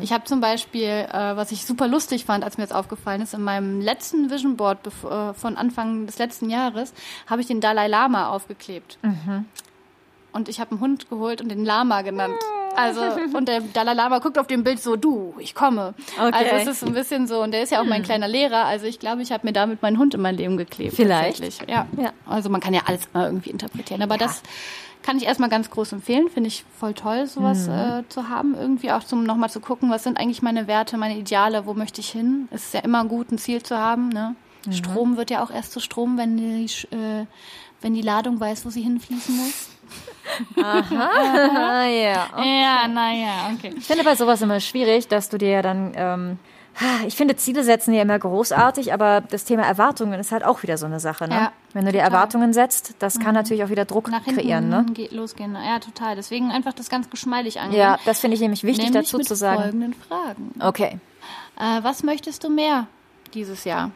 Ich 0.00 0.12
habe 0.12 0.24
zum 0.24 0.40
Beispiel, 0.40 0.88
äh, 0.88 1.36
was 1.36 1.52
ich 1.52 1.64
super 1.64 1.88
lustig 1.88 2.24
fand, 2.24 2.44
als 2.44 2.58
mir 2.58 2.64
das 2.64 2.72
aufgefallen 2.76 3.22
ist, 3.22 3.34
in 3.34 3.42
meinem 3.42 3.80
letzten 3.80 4.30
Vision 4.30 4.56
Board 4.56 4.86
äh, 4.86 5.34
von 5.34 5.56
Anfang 5.56 6.06
des 6.06 6.18
letzten 6.18 6.50
Jahres, 6.50 6.92
habe 7.26 7.40
ich 7.40 7.46
den 7.46 7.60
Dalai 7.60 7.88
Lama 7.88 8.28
aufgeklebt. 8.28 8.98
Und 10.36 10.48
ich 10.48 10.60
habe 10.60 10.72
einen 10.72 10.80
Hund 10.80 11.08
geholt 11.08 11.40
und 11.40 11.48
den 11.48 11.64
Lama 11.64 12.02
genannt. 12.02 12.36
Also, 12.76 13.00
und 13.32 13.48
der 13.48 13.60
Dalai 13.60 13.94
Lama 13.94 14.18
guckt 14.18 14.38
auf 14.38 14.46
dem 14.46 14.62
Bild 14.62 14.80
so, 14.80 14.96
du, 14.96 15.34
ich 15.38 15.54
komme. 15.54 15.94
Okay. 16.20 16.30
Also 16.32 16.70
es 16.70 16.82
ist 16.82 16.84
ein 16.84 16.92
bisschen 16.92 17.26
so, 17.26 17.42
und 17.42 17.52
der 17.52 17.62
ist 17.62 17.72
ja 17.72 17.80
auch 17.80 17.86
mein 17.86 18.02
kleiner 18.02 18.28
Lehrer, 18.28 18.66
also 18.66 18.84
ich 18.84 18.98
glaube, 18.98 19.22
ich 19.22 19.32
habe 19.32 19.46
mir 19.46 19.54
damit 19.54 19.80
meinen 19.80 19.98
Hund 19.98 20.14
in 20.14 20.20
mein 20.20 20.36
Leben 20.36 20.58
geklebt. 20.58 20.94
Vielleicht. 20.94 21.38
tatsächlich. 21.38 21.68
Ja. 21.68 21.86
Ja. 21.96 22.12
Also 22.26 22.50
man 22.50 22.60
kann 22.60 22.74
ja 22.74 22.82
alles 22.84 23.08
immer 23.12 23.26
irgendwie 23.26 23.50
interpretieren, 23.50 24.02
aber 24.02 24.18
das 24.18 24.42
kann 25.02 25.16
ich 25.16 25.24
erstmal 25.24 25.48
ganz 25.48 25.70
groß 25.70 25.92
empfehlen, 25.92 26.28
finde 26.28 26.48
ich 26.48 26.64
voll 26.78 26.92
toll, 26.92 27.26
sowas 27.26 27.68
äh, 27.68 28.02
zu 28.08 28.28
haben, 28.28 28.54
irgendwie 28.54 28.90
auch 28.90 29.04
zum 29.04 29.24
nochmal 29.24 29.48
zu 29.48 29.60
gucken, 29.60 29.88
was 29.88 30.02
sind 30.02 30.18
eigentlich 30.18 30.42
meine 30.42 30.66
Werte, 30.66 30.98
meine 30.98 31.16
Ideale, 31.16 31.64
wo 31.64 31.74
möchte 31.74 32.00
ich 32.00 32.10
hin? 32.10 32.48
Es 32.50 32.66
ist 32.66 32.74
ja 32.74 32.80
immer 32.80 33.04
gut, 33.04 33.32
ein 33.32 33.38
Ziel 33.38 33.62
zu 33.62 33.78
haben, 33.78 34.10
ne? 34.10 34.34
Strom 34.72 35.16
wird 35.16 35.30
ja 35.30 35.44
auch 35.44 35.50
erst 35.50 35.72
zu 35.72 35.78
Strom, 35.80 36.18
wenn 36.18 36.36
die, 36.36 36.64
äh, 36.90 37.26
wenn 37.80 37.94
die 37.94 38.02
Ladung 38.02 38.38
weiß, 38.40 38.64
wo 38.64 38.70
sie 38.70 38.82
hinfließen 38.82 39.36
muss. 39.36 39.68
Ah, 40.62 40.82
ja. 41.86 42.26
Ja, 42.44 42.88
naja, 42.88 43.50
okay. 43.54 43.72
Ich 43.76 43.84
finde 43.84 44.04
bei 44.04 44.16
sowas 44.16 44.42
immer 44.42 44.60
schwierig, 44.60 45.08
dass 45.08 45.28
du 45.28 45.38
dir 45.38 45.50
ja 45.50 45.62
dann, 45.62 45.92
ähm, 45.94 46.38
ich 47.06 47.16
finde 47.16 47.36
Ziele 47.36 47.64
setzen 47.64 47.94
ja 47.94 48.02
immer 48.02 48.18
großartig, 48.18 48.92
aber 48.92 49.22
das 49.22 49.44
Thema 49.44 49.62
Erwartungen 49.62 50.18
ist 50.20 50.32
halt 50.32 50.44
auch 50.44 50.62
wieder 50.62 50.76
so 50.76 50.86
eine 50.86 51.00
Sache. 51.00 51.28
Ne? 51.28 51.34
Ja, 51.34 51.52
Wenn 51.72 51.86
du 51.86 51.92
dir. 51.92 52.00
Mhm. 52.00 52.06
Erwartungen 52.06 52.52
setzt, 52.52 52.96
das 52.98 53.18
kann 53.18 53.34
natürlich 53.34 53.64
auch 53.64 53.70
wieder 53.70 53.84
Druck 53.84 54.10
Nach 54.10 54.24
kreieren. 54.24 54.68
Ne? 54.68 54.84
geht 54.92 55.12
losgehen. 55.12 55.54
Ja, 55.54 55.78
total. 55.78 56.16
Deswegen 56.16 56.50
einfach 56.50 56.72
das 56.74 56.90
ganz 56.90 57.08
geschmeidig 57.08 57.60
angehen. 57.60 57.78
Ja, 57.78 57.98
das 58.04 58.20
finde 58.20 58.34
ich 58.34 58.40
nämlich 58.40 58.64
wichtig 58.64 58.86
Nämlich 58.86 59.04
dazu 59.04 59.18
mit 59.18 59.28
zu 59.28 59.36
sagen. 59.36 59.62
folgenden 59.62 59.94
Fragen. 59.94 60.52
Okay. 60.60 60.98
Äh, 61.58 61.82
was 61.82 62.02
möchtest 62.02 62.44
du 62.44 62.50
mehr 62.50 62.88
dieses 63.32 63.64
Jahr 63.64 63.90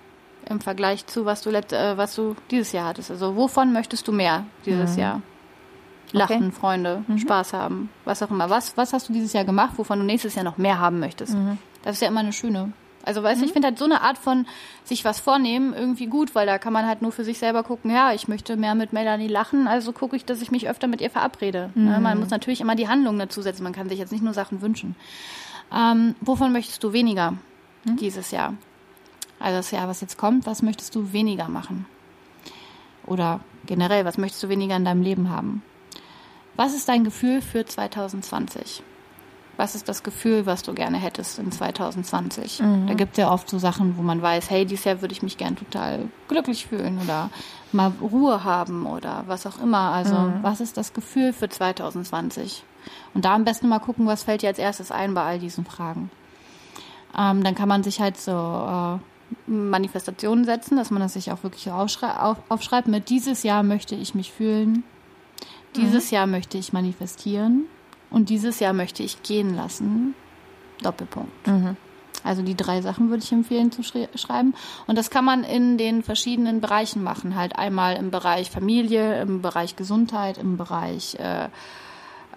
im 0.48 0.60
Vergleich 0.60 1.06
zu 1.06 1.24
was 1.24 1.42
du 1.42 1.50
let- 1.50 1.72
äh, 1.72 1.96
was 1.96 2.14
du 2.14 2.34
dieses 2.50 2.72
Jahr 2.72 2.86
hattest? 2.88 3.10
Also 3.10 3.36
wovon 3.36 3.72
möchtest 3.72 4.06
du 4.08 4.12
mehr 4.12 4.44
dieses 4.66 4.96
Jahr? 4.96 5.22
Lachen, 6.12 6.48
Okay. 6.48 6.52
Freunde, 6.52 7.04
Spaß 7.18 7.52
haben, 7.52 7.88
was 8.04 8.20
auch 8.22 8.30
immer. 8.30 8.50
Was, 8.50 8.76
was 8.76 8.92
hast 8.92 9.08
du 9.08 9.12
dieses 9.12 9.32
Jahr 9.32 9.44
gemacht, 9.44 9.74
wovon 9.76 10.00
du 10.00 10.04
nächstes 10.04 10.34
Jahr 10.34 10.44
noch 10.44 10.58
mehr 10.58 10.80
haben 10.80 10.98
möchtest? 10.98 11.36
Das 11.82 11.94
ist 11.96 12.02
ja 12.02 12.08
immer 12.08 12.20
eine 12.20 12.32
schöne. 12.32 12.72
Also 13.04 13.22
weißt 13.22 13.40
du, 13.40 13.46
ich 13.46 13.52
finde 13.52 13.68
halt 13.68 13.78
so 13.78 13.84
eine 13.86 14.02
Art 14.02 14.18
von 14.18 14.44
sich 14.84 15.04
was 15.06 15.20
vornehmen 15.20 15.72
irgendwie 15.72 16.06
gut, 16.06 16.34
weil 16.34 16.46
da 16.46 16.58
kann 16.58 16.72
man 16.72 16.84
halt 16.86 17.00
nur 17.00 17.12
für 17.12 17.24
sich 17.24 17.38
selber 17.38 17.62
gucken, 17.62 17.90
ja, 17.90 18.12
ich 18.12 18.28
möchte 18.28 18.56
mehr 18.56 18.74
mit 18.74 18.92
Melanie 18.92 19.28
lachen, 19.28 19.68
also 19.68 19.92
gucke 19.92 20.16
ich, 20.16 20.24
dass 20.26 20.42
ich 20.42 20.50
mich 20.50 20.68
öfter 20.68 20.86
mit 20.86 21.00
ihr 21.00 21.08
verabrede. 21.10 21.70
Ne? 21.76 21.98
Man 22.00 22.18
muss 22.20 22.28
natürlich 22.30 22.60
immer 22.60 22.74
die 22.74 22.88
Handlung 22.88 23.18
dazu 23.18 23.40
setzen, 23.40 23.62
man 23.62 23.72
kann 23.72 23.88
sich 23.88 23.98
jetzt 23.98 24.12
nicht 24.12 24.22
nur 24.22 24.34
Sachen 24.34 24.60
wünschen. 24.60 24.96
Ähm, 25.74 26.14
wovon 26.20 26.52
möchtest 26.52 26.82
du 26.84 26.92
weniger 26.92 27.34
dieses 27.84 28.32
Jahr? 28.32 28.52
Also 29.40 29.56
das 29.56 29.70
Jahr, 29.70 29.88
was 29.88 30.00
jetzt 30.00 30.18
kommt, 30.18 30.46
was 30.46 30.62
möchtest 30.62 30.94
du 30.94 31.12
weniger 31.12 31.48
machen? 31.48 31.86
Oder 33.06 33.40
generell, 33.66 34.04
was 34.04 34.18
möchtest 34.18 34.42
du 34.44 34.48
weniger 34.48 34.76
in 34.76 34.84
deinem 34.84 35.02
Leben 35.02 35.30
haben? 35.30 35.62
Was 36.56 36.74
ist 36.74 36.88
dein 36.88 37.04
Gefühl 37.04 37.40
für 37.40 37.64
2020? 37.64 38.82
Was 39.56 39.74
ist 39.74 39.88
das 39.88 40.02
Gefühl, 40.02 40.46
was 40.46 40.62
du 40.62 40.72
gerne 40.74 40.96
hättest 40.98 41.38
in 41.38 41.50
2020? 41.52 42.60
Da 42.86 42.94
gibt 42.94 43.12
es 43.12 43.18
ja 43.18 43.30
oft 43.30 43.48
so 43.48 43.58
Sachen, 43.58 43.96
wo 43.98 44.02
man 44.02 44.22
weiß, 44.22 44.48
hey, 44.50 44.64
dieses 44.64 44.84
Jahr 44.84 45.00
würde 45.00 45.12
ich 45.12 45.22
mich 45.22 45.36
gern 45.36 45.56
total 45.56 46.08
glücklich 46.28 46.66
fühlen 46.66 46.98
oder 47.02 47.30
mal 47.72 47.92
Ruhe 48.00 48.44
haben 48.44 48.86
oder 48.86 49.24
was 49.26 49.46
auch 49.46 49.60
immer. 49.60 49.90
Also, 49.92 50.14
was 50.42 50.60
ist 50.60 50.76
das 50.76 50.92
Gefühl 50.92 51.32
für 51.32 51.48
2020? 51.48 52.62
Und 53.12 53.24
da 53.24 53.34
am 53.34 53.44
besten 53.44 53.68
mal 53.68 53.80
gucken, 53.80 54.06
was 54.06 54.22
fällt 54.22 54.42
dir 54.42 54.48
als 54.48 54.58
erstes 54.58 54.90
ein 54.90 55.12
bei 55.14 55.22
all 55.24 55.38
diesen 55.38 55.64
Fragen. 55.66 56.10
Ähm, 57.18 57.42
dann 57.44 57.54
kann 57.54 57.68
man 57.68 57.82
sich 57.82 58.00
halt 58.00 58.16
so 58.18 58.30
äh, 58.32 58.98
Manifestationen 59.46 60.44
setzen, 60.44 60.76
dass 60.76 60.90
man 60.90 61.00
das 61.00 61.14
sich 61.14 61.32
auch 61.32 61.42
wirklich 61.42 61.70
auf, 61.70 62.36
aufschreibt. 62.48 62.88
Mit 62.88 63.08
dieses 63.08 63.42
Jahr 63.42 63.62
möchte 63.62 63.94
ich 63.94 64.14
mich 64.14 64.32
fühlen, 64.32 64.84
dieses 65.76 66.10
Jahr 66.10 66.26
möchte 66.26 66.58
ich 66.58 66.72
manifestieren 66.72 67.64
und 68.10 68.28
dieses 68.28 68.60
Jahr 68.60 68.72
möchte 68.72 69.02
ich 69.02 69.22
gehen 69.22 69.54
lassen. 69.54 70.14
Doppelpunkt. 70.82 71.48
Also 72.22 72.42
die 72.42 72.56
drei 72.56 72.82
Sachen 72.82 73.08
würde 73.08 73.22
ich 73.22 73.32
empfehlen 73.32 73.72
zu 73.72 73.82
schri 73.82 74.08
schreiben. 74.14 74.54
Und 74.86 74.98
das 74.98 75.10
kann 75.10 75.24
man 75.24 75.44
in 75.44 75.78
den 75.78 76.02
verschiedenen 76.02 76.60
Bereichen 76.60 77.02
machen. 77.02 77.36
Halt 77.36 77.56
einmal 77.56 77.96
im 77.96 78.10
Bereich 78.10 78.50
Familie, 78.50 79.20
im 79.22 79.40
Bereich 79.40 79.76
Gesundheit, 79.76 80.36
im 80.38 80.56
Bereich 80.56 81.16
äh, 81.18 81.44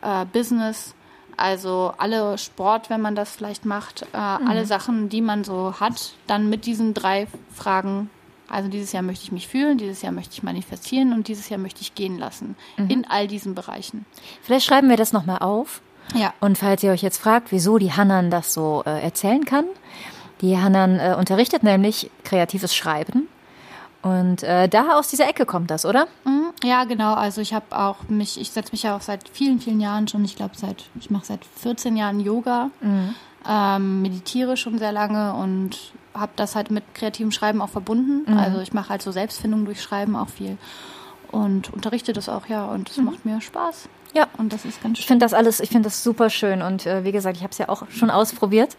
äh, 0.01 0.25
Business. 0.31 0.95
Also 1.37 1.93
alle 1.97 2.37
Sport, 2.37 2.89
wenn 2.89 3.01
man 3.01 3.15
das 3.15 3.31
vielleicht 3.31 3.65
macht, 3.65 4.03
äh, 4.13 4.17
alle 4.17 4.65
Sachen, 4.65 5.09
die 5.09 5.21
man 5.21 5.43
so 5.43 5.79
hat, 5.79 6.13
dann 6.27 6.49
mit 6.49 6.65
diesen 6.65 6.93
drei 6.93 7.27
Fragen. 7.53 8.09
Also 8.47 8.69
dieses 8.69 8.91
Jahr 8.91 9.03
möchte 9.03 9.23
ich 9.23 9.31
mich 9.31 9.47
fühlen, 9.47 9.77
dieses 9.77 10.01
Jahr 10.01 10.11
möchte 10.11 10.33
ich 10.33 10.43
manifestieren 10.43 11.13
und 11.13 11.27
dieses 11.27 11.49
Jahr 11.49 11.59
möchte 11.59 11.81
ich 11.81 11.95
gehen 11.95 12.19
lassen. 12.19 12.55
In 12.77 13.05
all 13.09 13.27
diesen 13.27 13.55
Bereichen. 13.55 14.05
Vielleicht 14.43 14.65
schreiben 14.65 14.89
wir 14.89 14.97
das 14.97 15.11
nochmal 15.11 15.39
auf. 15.39 15.81
Ja. 16.13 16.33
Und 16.39 16.57
falls 16.57 16.83
ihr 16.83 16.91
euch 16.91 17.01
jetzt 17.01 17.17
fragt, 17.17 17.51
wieso 17.51 17.77
die 17.77 17.93
Hannan 17.93 18.29
das 18.29 18.53
so 18.53 18.83
äh, 18.85 19.01
erzählen 19.01 19.45
kann, 19.45 19.65
die 20.41 20.57
Hannan 20.57 20.99
äh, 20.99 21.15
unterrichtet 21.17 21.63
nämlich 21.63 22.11
kreatives 22.23 22.75
Schreiben. 22.75 23.27
Und 24.01 24.43
äh, 24.43 24.67
da 24.67 24.99
aus 24.99 25.07
dieser 25.07 25.27
Ecke 25.27 25.45
kommt 25.45 25.71
das, 25.71 25.85
oder? 25.85 26.07
Mhm, 26.25 26.42
Ja, 26.63 26.85
genau. 26.85 27.13
Also 27.13 27.41
ich 27.41 27.53
habe 27.53 27.77
auch 27.77 27.97
mich, 28.07 28.39
ich 28.39 28.51
setze 28.51 28.71
mich 28.71 28.83
ja 28.83 28.95
auch 28.95 29.01
seit 29.01 29.27
vielen, 29.29 29.59
vielen 29.59 29.79
Jahren 29.79 30.07
schon, 30.07 30.23
ich 30.23 30.35
glaube 30.35 30.55
seit, 30.55 30.85
ich 30.99 31.09
mache 31.09 31.25
seit 31.25 31.43
14 31.45 31.97
Jahren 31.97 32.19
Yoga, 32.19 32.69
ähm, 33.47 34.01
meditiere 34.01 34.55
schon 34.55 34.79
sehr 34.79 34.91
lange 34.91 35.33
und 35.33 35.91
habe 36.13 36.31
das 36.35 36.55
halt 36.55 36.71
mit 36.71 36.83
kreativem 36.93 37.31
Schreiben 37.31 37.61
auch 37.61 37.69
verbunden. 37.69 38.37
Also 38.37 38.61
ich 38.61 38.71
mache 38.71 38.89
halt 38.89 39.01
so 39.01 39.11
Selbstfindung 39.11 39.65
durch 39.65 39.81
Schreiben 39.81 40.15
auch 40.15 40.29
viel 40.29 40.57
und 41.33 41.73
unterrichte 41.73 42.13
das 42.13 42.29
auch, 42.29 42.47
ja, 42.47 42.65
und 42.65 42.89
es 42.89 42.97
macht 42.97 43.25
mir 43.25 43.41
Spaß. 43.41 43.89
Ja. 44.13 44.27
Und 44.37 44.53
das 44.53 44.65
ist 44.65 44.81
ganz 44.81 44.99
Ich 44.99 45.07
finde 45.07 45.25
das 45.25 45.33
alles, 45.33 45.59
ich 45.59 45.69
finde 45.69 45.87
das 45.87 46.03
super 46.03 46.29
schön 46.29 46.61
und 46.61 46.85
äh, 46.85 47.03
wie 47.03 47.11
gesagt, 47.11 47.37
ich 47.37 47.43
habe 47.43 47.51
es 47.51 47.57
ja 47.57 47.67
auch 47.69 47.89
schon 47.89 48.11
ausprobiert 48.11 48.77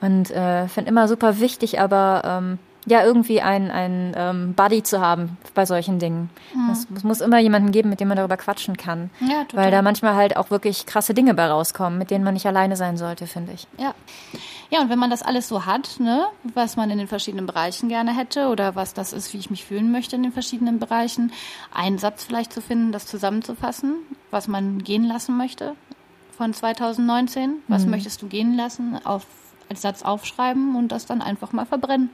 und 0.00 0.30
äh, 0.30 0.66
finde 0.68 0.88
immer 0.88 1.06
super 1.06 1.38
wichtig, 1.38 1.78
aber 1.78 2.22
ähm, 2.24 2.58
ja, 2.86 3.04
irgendwie 3.04 3.40
ein, 3.40 3.70
ein 3.70 4.14
ähm, 4.16 4.54
Buddy 4.54 4.82
zu 4.82 5.00
haben 5.00 5.36
bei 5.54 5.66
solchen 5.66 5.98
Dingen. 5.98 6.30
Es, 6.72 6.86
es 6.94 7.04
muss 7.04 7.20
immer 7.20 7.38
jemanden 7.38 7.72
geben, 7.72 7.90
mit 7.90 8.00
dem 8.00 8.08
man 8.08 8.16
darüber 8.16 8.36
quatschen 8.36 8.76
kann. 8.76 9.10
Ja, 9.20 9.44
total. 9.44 9.64
Weil 9.64 9.70
da 9.70 9.82
manchmal 9.82 10.14
halt 10.14 10.36
auch 10.36 10.50
wirklich 10.50 10.86
krasse 10.86 11.12
Dinge 11.12 11.34
bei 11.34 11.46
rauskommen, 11.46 11.98
mit 11.98 12.10
denen 12.10 12.24
man 12.24 12.34
nicht 12.34 12.46
alleine 12.46 12.76
sein 12.76 12.96
sollte, 12.96 13.26
finde 13.26 13.52
ich. 13.52 13.66
Ja. 13.78 13.94
Ja, 14.70 14.80
und 14.80 14.88
wenn 14.88 15.00
man 15.00 15.10
das 15.10 15.22
alles 15.22 15.48
so 15.48 15.66
hat, 15.66 15.98
ne, 15.98 16.26
was 16.54 16.76
man 16.76 16.90
in 16.90 16.98
den 16.98 17.08
verschiedenen 17.08 17.46
Bereichen 17.46 17.88
gerne 17.88 18.16
hätte 18.16 18.48
oder 18.48 18.76
was 18.76 18.94
das 18.94 19.12
ist, 19.12 19.34
wie 19.34 19.38
ich 19.38 19.50
mich 19.50 19.64
fühlen 19.64 19.90
möchte 19.90 20.14
in 20.14 20.22
den 20.22 20.32
verschiedenen 20.32 20.78
Bereichen, 20.78 21.32
einen 21.74 21.98
Satz 21.98 22.24
vielleicht 22.24 22.52
zu 22.52 22.60
finden, 22.60 22.92
das 22.92 23.06
zusammenzufassen, 23.06 23.96
was 24.30 24.46
man 24.46 24.84
gehen 24.84 25.04
lassen 25.04 25.36
möchte 25.36 25.74
von 26.40 26.54
2019, 26.54 27.56
was 27.68 27.84
möchtest 27.84 28.22
du 28.22 28.26
gehen 28.26 28.56
lassen, 28.56 28.98
auf, 29.04 29.26
als 29.68 29.82
Satz 29.82 30.02
aufschreiben 30.02 30.74
und 30.74 30.88
das 30.88 31.04
dann 31.04 31.20
einfach 31.20 31.52
mal 31.52 31.66
verbrennen. 31.66 32.08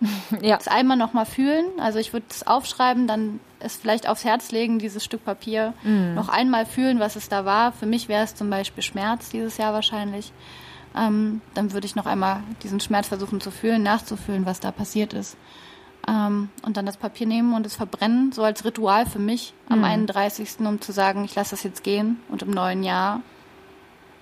Ja. 0.42 0.56
Das 0.56 0.68
einmal 0.68 0.96
nochmal 0.96 1.26
fühlen, 1.26 1.64
also 1.78 1.98
ich 1.98 2.12
würde 2.12 2.26
es 2.30 2.46
aufschreiben, 2.46 3.06
dann 3.06 3.40
es 3.60 3.76
vielleicht 3.76 4.08
aufs 4.08 4.24
Herz 4.24 4.52
legen, 4.52 4.78
dieses 4.78 5.04
Stück 5.04 5.24
Papier, 5.24 5.74
noch 6.14 6.28
einmal 6.28 6.64
fühlen, 6.64 7.00
was 7.00 7.16
es 7.16 7.28
da 7.28 7.44
war. 7.44 7.72
Für 7.72 7.86
mich 7.86 8.08
wäre 8.08 8.22
es 8.22 8.36
zum 8.36 8.50
Beispiel 8.50 8.84
Schmerz 8.84 9.30
dieses 9.30 9.56
Jahr 9.56 9.72
wahrscheinlich. 9.72 10.32
Ähm, 10.96 11.40
dann 11.54 11.72
würde 11.72 11.86
ich 11.86 11.96
noch 11.96 12.06
einmal 12.06 12.42
diesen 12.62 12.80
Schmerz 12.80 13.08
versuchen 13.08 13.40
zu 13.40 13.50
fühlen, 13.50 13.82
nachzufühlen, 13.82 14.46
was 14.46 14.60
da 14.60 14.70
passiert 14.70 15.12
ist. 15.12 15.36
Ähm, 16.06 16.50
und 16.62 16.76
dann 16.76 16.86
das 16.86 16.96
Papier 16.96 17.26
nehmen 17.26 17.52
und 17.54 17.66
es 17.66 17.76
verbrennen, 17.76 18.32
so 18.32 18.42
als 18.42 18.64
Ritual 18.64 19.06
für 19.06 19.18
mich 19.18 19.52
am 19.68 19.84
31., 19.84 20.60
um 20.60 20.80
zu 20.80 20.92
sagen, 20.92 21.24
ich 21.24 21.34
lasse 21.34 21.50
das 21.50 21.62
jetzt 21.62 21.82
gehen 21.84 22.20
und 22.28 22.42
im 22.42 22.50
neuen 22.50 22.82
Jahr 22.82 23.20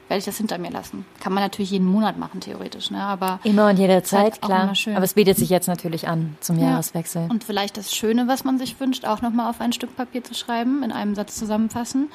werde 0.09 0.19
ich 0.19 0.25
das 0.25 0.37
hinter 0.37 0.59
mir 0.59 0.71
lassen. 0.71 1.05
Kann 1.21 1.33
man 1.33 1.43
natürlich 1.43 1.71
jeden 1.71 1.87
Monat 1.87 2.17
machen, 2.19 2.41
theoretisch, 2.41 2.91
ne? 2.91 3.03
aber 3.03 3.41
Immer 3.45 3.63
und 3.63 3.69
halt 3.69 3.79
jederzeit, 3.79 4.35
auch 4.43 4.47
klar. 4.47 4.73
Aber 4.95 5.05
es 5.05 5.15
bietet 5.15 5.37
sich 5.37 5.49
jetzt 5.51 5.67
natürlich 5.67 6.07
an 6.09 6.37
zum 6.41 6.59
Ja. 6.59 6.71
Jahreswechsel. 6.71 7.27
Und 7.29 7.45
vielleicht 7.45 7.77
das 7.77 7.95
Schöne, 7.95 8.29
was 8.29 8.45
man 8.45 8.59
sich 8.59 8.79
wünscht, 8.79 9.05
auch 9.05 9.23
nochmal 9.23 9.51
auf 9.51 9.61
ein 9.61 9.73
Stück 9.73 9.97
Papier 9.97 10.23
zu 10.23 10.35
schreiben, 10.35 10.83
in 10.83 10.93
einem 10.93 11.15
Satz 11.15 11.37
zusammenfassen 11.37 12.09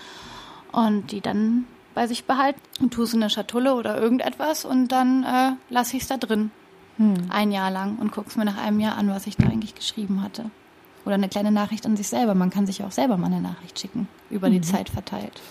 und 0.72 1.12
die 1.12 1.22
dann 1.22 1.66
bei 1.94 2.08
sich 2.08 2.24
behalten 2.24 2.62
und 2.80 2.94
tue 2.94 3.04
es 3.04 3.14
in 3.14 3.22
eine 3.22 3.30
Schatulle 3.30 3.76
oder 3.76 4.02
irgendetwas 4.02 4.64
und 4.64 4.88
dann 4.90 5.24
äh, 5.24 5.52
lasse 5.70 5.98
ich 5.98 6.04
es 6.04 6.08
da 6.08 6.18
drin. 6.18 6.52
Ein 7.30 7.52
Jahr 7.52 7.72
lang 7.72 7.98
und 7.98 8.12
gucke 8.12 8.30
es 8.30 8.36
mir 8.36 8.46
nach 8.46 8.58
einem 8.60 8.80
Jahr 8.80 8.96
an, 8.96 9.10
was 9.10 9.26
ich 9.26 9.36
da 9.36 9.48
eigentlich 9.48 9.74
geschrieben 9.74 10.22
hatte. 10.22 10.52
Oder 11.04 11.16
eine 11.16 11.30
kleine 11.30 11.52
Nachricht 11.52 11.88
an 11.88 11.98
sich 11.98 12.08
selber. 12.08 12.36
Man 12.36 12.52
kann 12.52 12.68
sich 12.68 12.84
auch 12.84 12.92
selber 12.92 13.18
mal 13.18 13.26
eine 13.28 13.42
Nachricht 13.42 13.80
schicken, 13.80 14.08
über 14.30 14.52
die 14.52 14.62
Zeit 14.62 14.88
verteilt. 14.90 15.42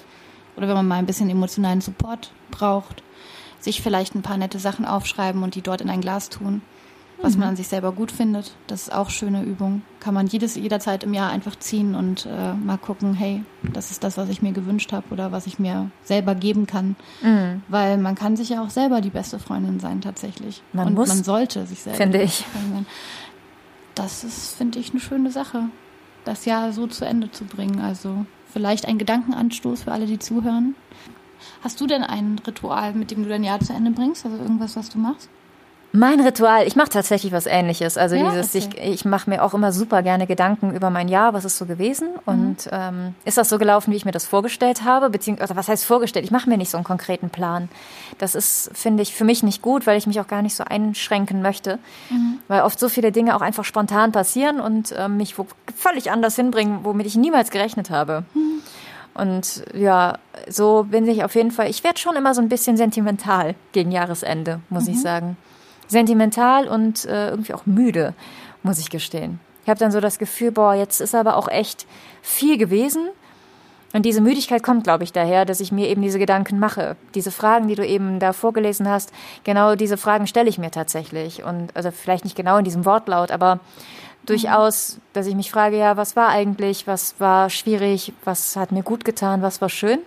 Oder 0.56 0.68
wenn 0.68 0.76
man 0.76 0.88
mal 0.88 0.96
ein 0.96 1.06
bisschen 1.06 1.30
emotionalen 1.30 1.80
Support 1.80 2.32
braucht, 2.50 3.02
sich 3.58 3.82
vielleicht 3.82 4.14
ein 4.14 4.22
paar 4.22 4.36
nette 4.36 4.58
Sachen 4.58 4.84
aufschreiben 4.84 5.42
und 5.42 5.54
die 5.54 5.62
dort 5.62 5.80
in 5.80 5.90
ein 5.90 6.00
Glas 6.00 6.28
tun, 6.28 6.62
was 7.22 7.36
man 7.36 7.48
an 7.48 7.56
sich 7.56 7.68
selber 7.68 7.92
gut 7.92 8.10
findet. 8.10 8.54
Das 8.66 8.82
ist 8.82 8.92
auch 8.92 9.10
schöne 9.10 9.42
Übung. 9.42 9.82
Kann 10.00 10.14
man 10.14 10.26
jedes, 10.26 10.54
jederzeit 10.54 11.04
im 11.04 11.12
Jahr 11.12 11.30
einfach 11.30 11.58
ziehen 11.58 11.94
und 11.94 12.26
äh, 12.26 12.54
mal 12.54 12.78
gucken, 12.78 13.14
hey, 13.14 13.44
das 13.62 13.90
ist 13.90 14.02
das, 14.04 14.16
was 14.16 14.28
ich 14.28 14.40
mir 14.42 14.52
gewünscht 14.52 14.92
habe 14.92 15.06
oder 15.10 15.32
was 15.32 15.46
ich 15.46 15.58
mir 15.58 15.90
selber 16.02 16.34
geben 16.34 16.66
kann. 16.66 16.96
Mhm. 17.22 17.62
Weil 17.68 17.98
man 17.98 18.14
kann 18.14 18.36
sich 18.36 18.48
ja 18.48 18.62
auch 18.62 18.70
selber 18.70 19.00
die 19.00 19.10
beste 19.10 19.38
Freundin 19.38 19.80
sein 19.80 20.00
tatsächlich. 20.00 20.62
Man 20.72 20.88
und 20.88 20.94
muss, 20.94 21.08
man 21.08 21.22
sollte 21.22 21.66
sich 21.66 21.80
selber 21.80 21.98
finde 21.98 22.22
ich. 22.22 22.44
sein. 22.54 22.86
Das 23.94 24.24
ist, 24.24 24.54
finde 24.54 24.78
ich, 24.78 24.90
eine 24.92 25.00
schöne 25.00 25.30
Sache, 25.30 25.64
das 26.24 26.46
Jahr 26.46 26.72
so 26.72 26.86
zu 26.86 27.04
Ende 27.04 27.30
zu 27.30 27.44
bringen. 27.44 27.80
Also 27.80 28.24
vielleicht 28.52 28.86
ein 28.86 28.98
Gedankenanstoß 28.98 29.84
für 29.84 29.92
alle, 29.92 30.06
die 30.06 30.18
zuhören. 30.18 30.74
Hast 31.62 31.80
du 31.80 31.86
denn 31.86 32.02
ein 32.02 32.40
Ritual, 32.46 32.92
mit 32.94 33.10
dem 33.10 33.22
du 33.22 33.28
dein 33.28 33.44
Jahr 33.44 33.60
zu 33.60 33.72
Ende 33.72 33.90
bringst? 33.90 34.24
Also 34.24 34.36
irgendwas, 34.38 34.76
was 34.76 34.90
du 34.90 34.98
machst? 34.98 35.28
Mein 35.92 36.20
Ritual, 36.20 36.66
ich 36.68 36.76
mache 36.76 36.90
tatsächlich 36.90 37.32
was 37.32 37.46
ähnliches. 37.46 37.98
Also 37.98 38.14
Ja, 38.14 38.30
dieses, 38.30 38.54
ich, 38.54 38.66
erzähl. 38.66 38.92
ich 38.92 39.04
mache 39.04 39.28
mir 39.28 39.42
auch 39.42 39.54
immer 39.54 39.72
super 39.72 40.02
gerne 40.02 40.28
Gedanken 40.28 40.72
über 40.72 40.88
mein 40.88 41.08
Jahr, 41.08 41.34
was 41.34 41.44
ist 41.44 41.58
so 41.58 41.66
gewesen 41.66 42.10
und 42.26 42.68
ähm, 42.70 43.14
ist 43.24 43.38
das 43.38 43.48
so 43.48 43.58
gelaufen, 43.58 43.90
wie 43.92 43.96
ich 43.96 44.04
mir 44.04 44.12
das 44.12 44.24
vorgestellt 44.24 44.84
habe, 44.84 45.10
beziehungsweise 45.10 45.56
was 45.56 45.66
heißt 45.68 45.84
vorgestellt? 45.84 46.24
Ich 46.24 46.30
mache 46.30 46.48
mir 46.48 46.58
nicht 46.58 46.70
so 46.70 46.76
einen 46.76 46.84
konkreten 46.84 47.28
Plan. 47.28 47.68
Das 48.18 48.36
ist, 48.36 48.70
finde 48.72 49.02
ich, 49.02 49.14
für 49.14 49.24
mich 49.24 49.42
nicht 49.42 49.62
gut, 49.62 49.86
weil 49.86 49.98
ich 49.98 50.06
mich 50.06 50.20
auch 50.20 50.28
gar 50.28 50.42
nicht 50.42 50.54
so 50.54 50.62
einschränken 50.62 51.42
möchte, 51.42 51.80
weil 52.46 52.62
oft 52.62 52.78
so 52.78 52.88
viele 52.88 53.10
Dinge 53.10 53.34
auch 53.34 53.40
einfach 53.40 53.64
spontan 53.64 54.12
passieren 54.12 54.60
und 54.60 54.94
ähm, 54.96 55.16
mich 55.16 55.38
wo 55.38 55.46
völlig 55.76 56.12
anders 56.12 56.36
hinbringen, 56.36 56.80
womit 56.84 57.06
ich 57.06 57.16
niemals 57.16 57.50
gerechnet 57.50 57.90
habe. 57.90 58.22
Und 59.14 59.64
ja, 59.74 60.18
so 60.48 60.86
bin 60.88 61.06
ich 61.08 61.24
auf 61.24 61.34
jeden 61.34 61.50
Fall. 61.50 61.68
Ich 61.68 61.82
werde 61.82 61.98
schon 61.98 62.14
immer 62.14 62.32
so 62.32 62.40
ein 62.40 62.48
bisschen 62.48 62.76
sentimental 62.76 63.56
gegen 63.72 63.90
Jahresende, 63.90 64.60
muss 64.70 64.86
ich 64.86 65.00
sagen. 65.00 65.36
Sentimental 65.90 66.68
und 66.68 67.04
äh, 67.04 67.30
irgendwie 67.30 67.52
auch 67.52 67.66
müde, 67.66 68.14
muss 68.62 68.78
ich 68.78 68.90
gestehen. 68.90 69.40
Ich 69.64 69.68
habe 69.68 69.78
dann 69.78 69.90
so 69.90 70.00
das 70.00 70.18
Gefühl, 70.18 70.52
boah, 70.52 70.74
jetzt 70.74 71.00
ist 71.00 71.14
aber 71.14 71.36
auch 71.36 71.48
echt 71.48 71.86
viel 72.22 72.56
gewesen. 72.56 73.08
Und 73.92 74.06
diese 74.06 74.20
Müdigkeit 74.20 74.62
kommt, 74.62 74.84
glaube 74.84 75.02
ich, 75.02 75.12
daher, 75.12 75.44
dass 75.44 75.58
ich 75.58 75.72
mir 75.72 75.88
eben 75.88 76.00
diese 76.00 76.20
Gedanken 76.20 76.60
mache. 76.60 76.96
Diese 77.14 77.32
Fragen, 77.32 77.66
die 77.66 77.74
du 77.74 77.84
eben 77.84 78.20
da 78.20 78.32
vorgelesen 78.32 78.88
hast, 78.88 79.12
genau 79.42 79.74
diese 79.74 79.96
Fragen 79.96 80.28
stelle 80.28 80.48
ich 80.48 80.58
mir 80.58 80.70
tatsächlich. 80.70 81.42
Und 81.42 81.74
also 81.74 81.90
vielleicht 81.90 82.24
nicht 82.24 82.36
genau 82.36 82.58
in 82.58 82.64
diesem 82.64 82.84
Wortlaut, 82.84 83.32
aber 83.32 83.58
durchaus, 84.26 84.98
dass 85.12 85.26
ich 85.26 85.34
mich 85.34 85.50
frage, 85.50 85.76
ja, 85.76 85.96
was 85.96 86.14
war 86.14 86.28
eigentlich, 86.28 86.86
was 86.86 87.16
war 87.18 87.50
schwierig, 87.50 88.12
was 88.24 88.54
hat 88.54 88.70
mir 88.70 88.84
gut 88.84 89.04
getan, 89.04 89.42
was 89.42 89.60
war 89.60 89.68
schön. 89.68 89.98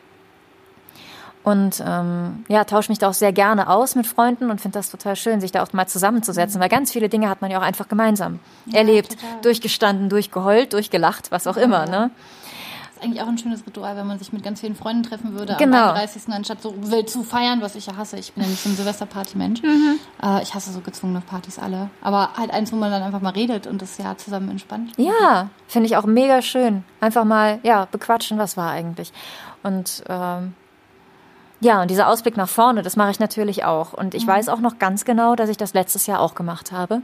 Und 1.43 1.83
ähm, 1.85 2.45
ja, 2.47 2.63
tausche 2.63 2.89
mich 2.91 2.99
da 2.99 3.09
auch 3.09 3.13
sehr 3.13 3.33
gerne 3.33 3.69
aus 3.69 3.95
mit 3.95 4.07
Freunden 4.07 4.49
und 4.49 4.61
finde 4.61 4.79
das 4.79 4.89
total 4.89 5.15
schön, 5.17 5.41
sich 5.41 5.51
da 5.51 5.61
auch 5.61 5.73
mal 5.73 5.87
zusammenzusetzen, 5.87 6.61
weil 6.61 6.69
ganz 6.69 6.91
viele 6.91 7.09
Dinge 7.09 7.29
hat 7.29 7.41
man 7.41 7.51
ja 7.51 7.57
auch 7.59 7.63
einfach 7.63 7.89
gemeinsam 7.89 8.39
erlebt, 8.71 9.19
total. 9.19 9.41
durchgestanden, 9.41 10.07
durchgeheult, 10.09 10.71
durchgelacht, 10.71 11.31
was 11.31 11.45
auch 11.47 11.57
immer, 11.57 11.85
ne? 11.85 12.11
ist 12.95 13.03
eigentlich 13.03 13.21
auch 13.21 13.27
ein 13.27 13.37
schönes 13.37 13.65
Ritual, 13.65 13.97
wenn 13.97 14.07
man 14.07 14.19
sich 14.19 14.31
mit 14.31 14.43
ganz 14.43 14.61
vielen 14.61 14.75
Freunden 14.75 15.03
treffen 15.03 15.33
würde 15.33 15.55
Genau. 15.59 15.89
am 15.89 15.95
31. 15.95 16.31
anstatt 16.33 16.61
so 16.61 16.73
wild 16.89 17.09
zu 17.09 17.23
feiern, 17.23 17.61
was 17.61 17.75
ich 17.75 17.87
ja 17.87 17.97
hasse. 17.97 18.17
Ich 18.17 18.33
bin 18.33 18.43
ja 18.43 18.49
nicht 18.49 18.63
so 18.63 18.69
ein 18.69 18.75
Silvesterparty-Mensch. 18.75 19.61
Mhm. 19.63 19.99
Äh, 20.21 20.43
ich 20.43 20.53
hasse 20.53 20.71
so 20.71 20.79
gezwungene 20.79 21.21
Partys 21.21 21.59
alle. 21.59 21.89
Aber 22.01 22.29
halt 22.37 22.51
eins, 22.51 22.71
wo 22.71 22.77
man 22.77 22.91
dann 22.91 23.03
einfach 23.03 23.19
mal 23.21 23.33
redet 23.33 23.67
und 23.67 23.81
das 23.81 23.97
Jahr 23.97 24.17
zusammen 24.17 24.49
entspannt. 24.49 24.91
Ja, 24.97 25.49
finde 25.67 25.87
ich 25.87 25.97
auch 25.97 26.05
mega 26.05 26.41
schön. 26.41 26.83
Einfach 27.01 27.25
mal, 27.25 27.59
ja, 27.63 27.85
bequatschen, 27.91 28.37
was 28.37 28.55
war 28.55 28.69
eigentlich. 28.71 29.11
Und 29.63 30.03
ähm, 30.07 30.53
ja, 31.63 31.81
und 31.81 31.89
dieser 31.89 32.09
Ausblick 32.09 32.35
nach 32.35 32.49
vorne, 32.49 32.81
das 32.81 32.95
mache 32.95 33.11
ich 33.11 33.19
natürlich 33.19 33.63
auch. 33.63 33.93
Und 33.93 34.13
ich 34.15 34.27
weiß 34.27 34.49
auch 34.49 34.59
noch 34.59 34.79
ganz 34.79 35.05
genau, 35.05 35.35
dass 35.35 35.49
ich 35.49 35.57
das 35.57 35.73
letztes 35.73 36.07
Jahr 36.07 36.19
auch 36.19 36.35
gemacht 36.35 36.71
habe. 36.71 37.01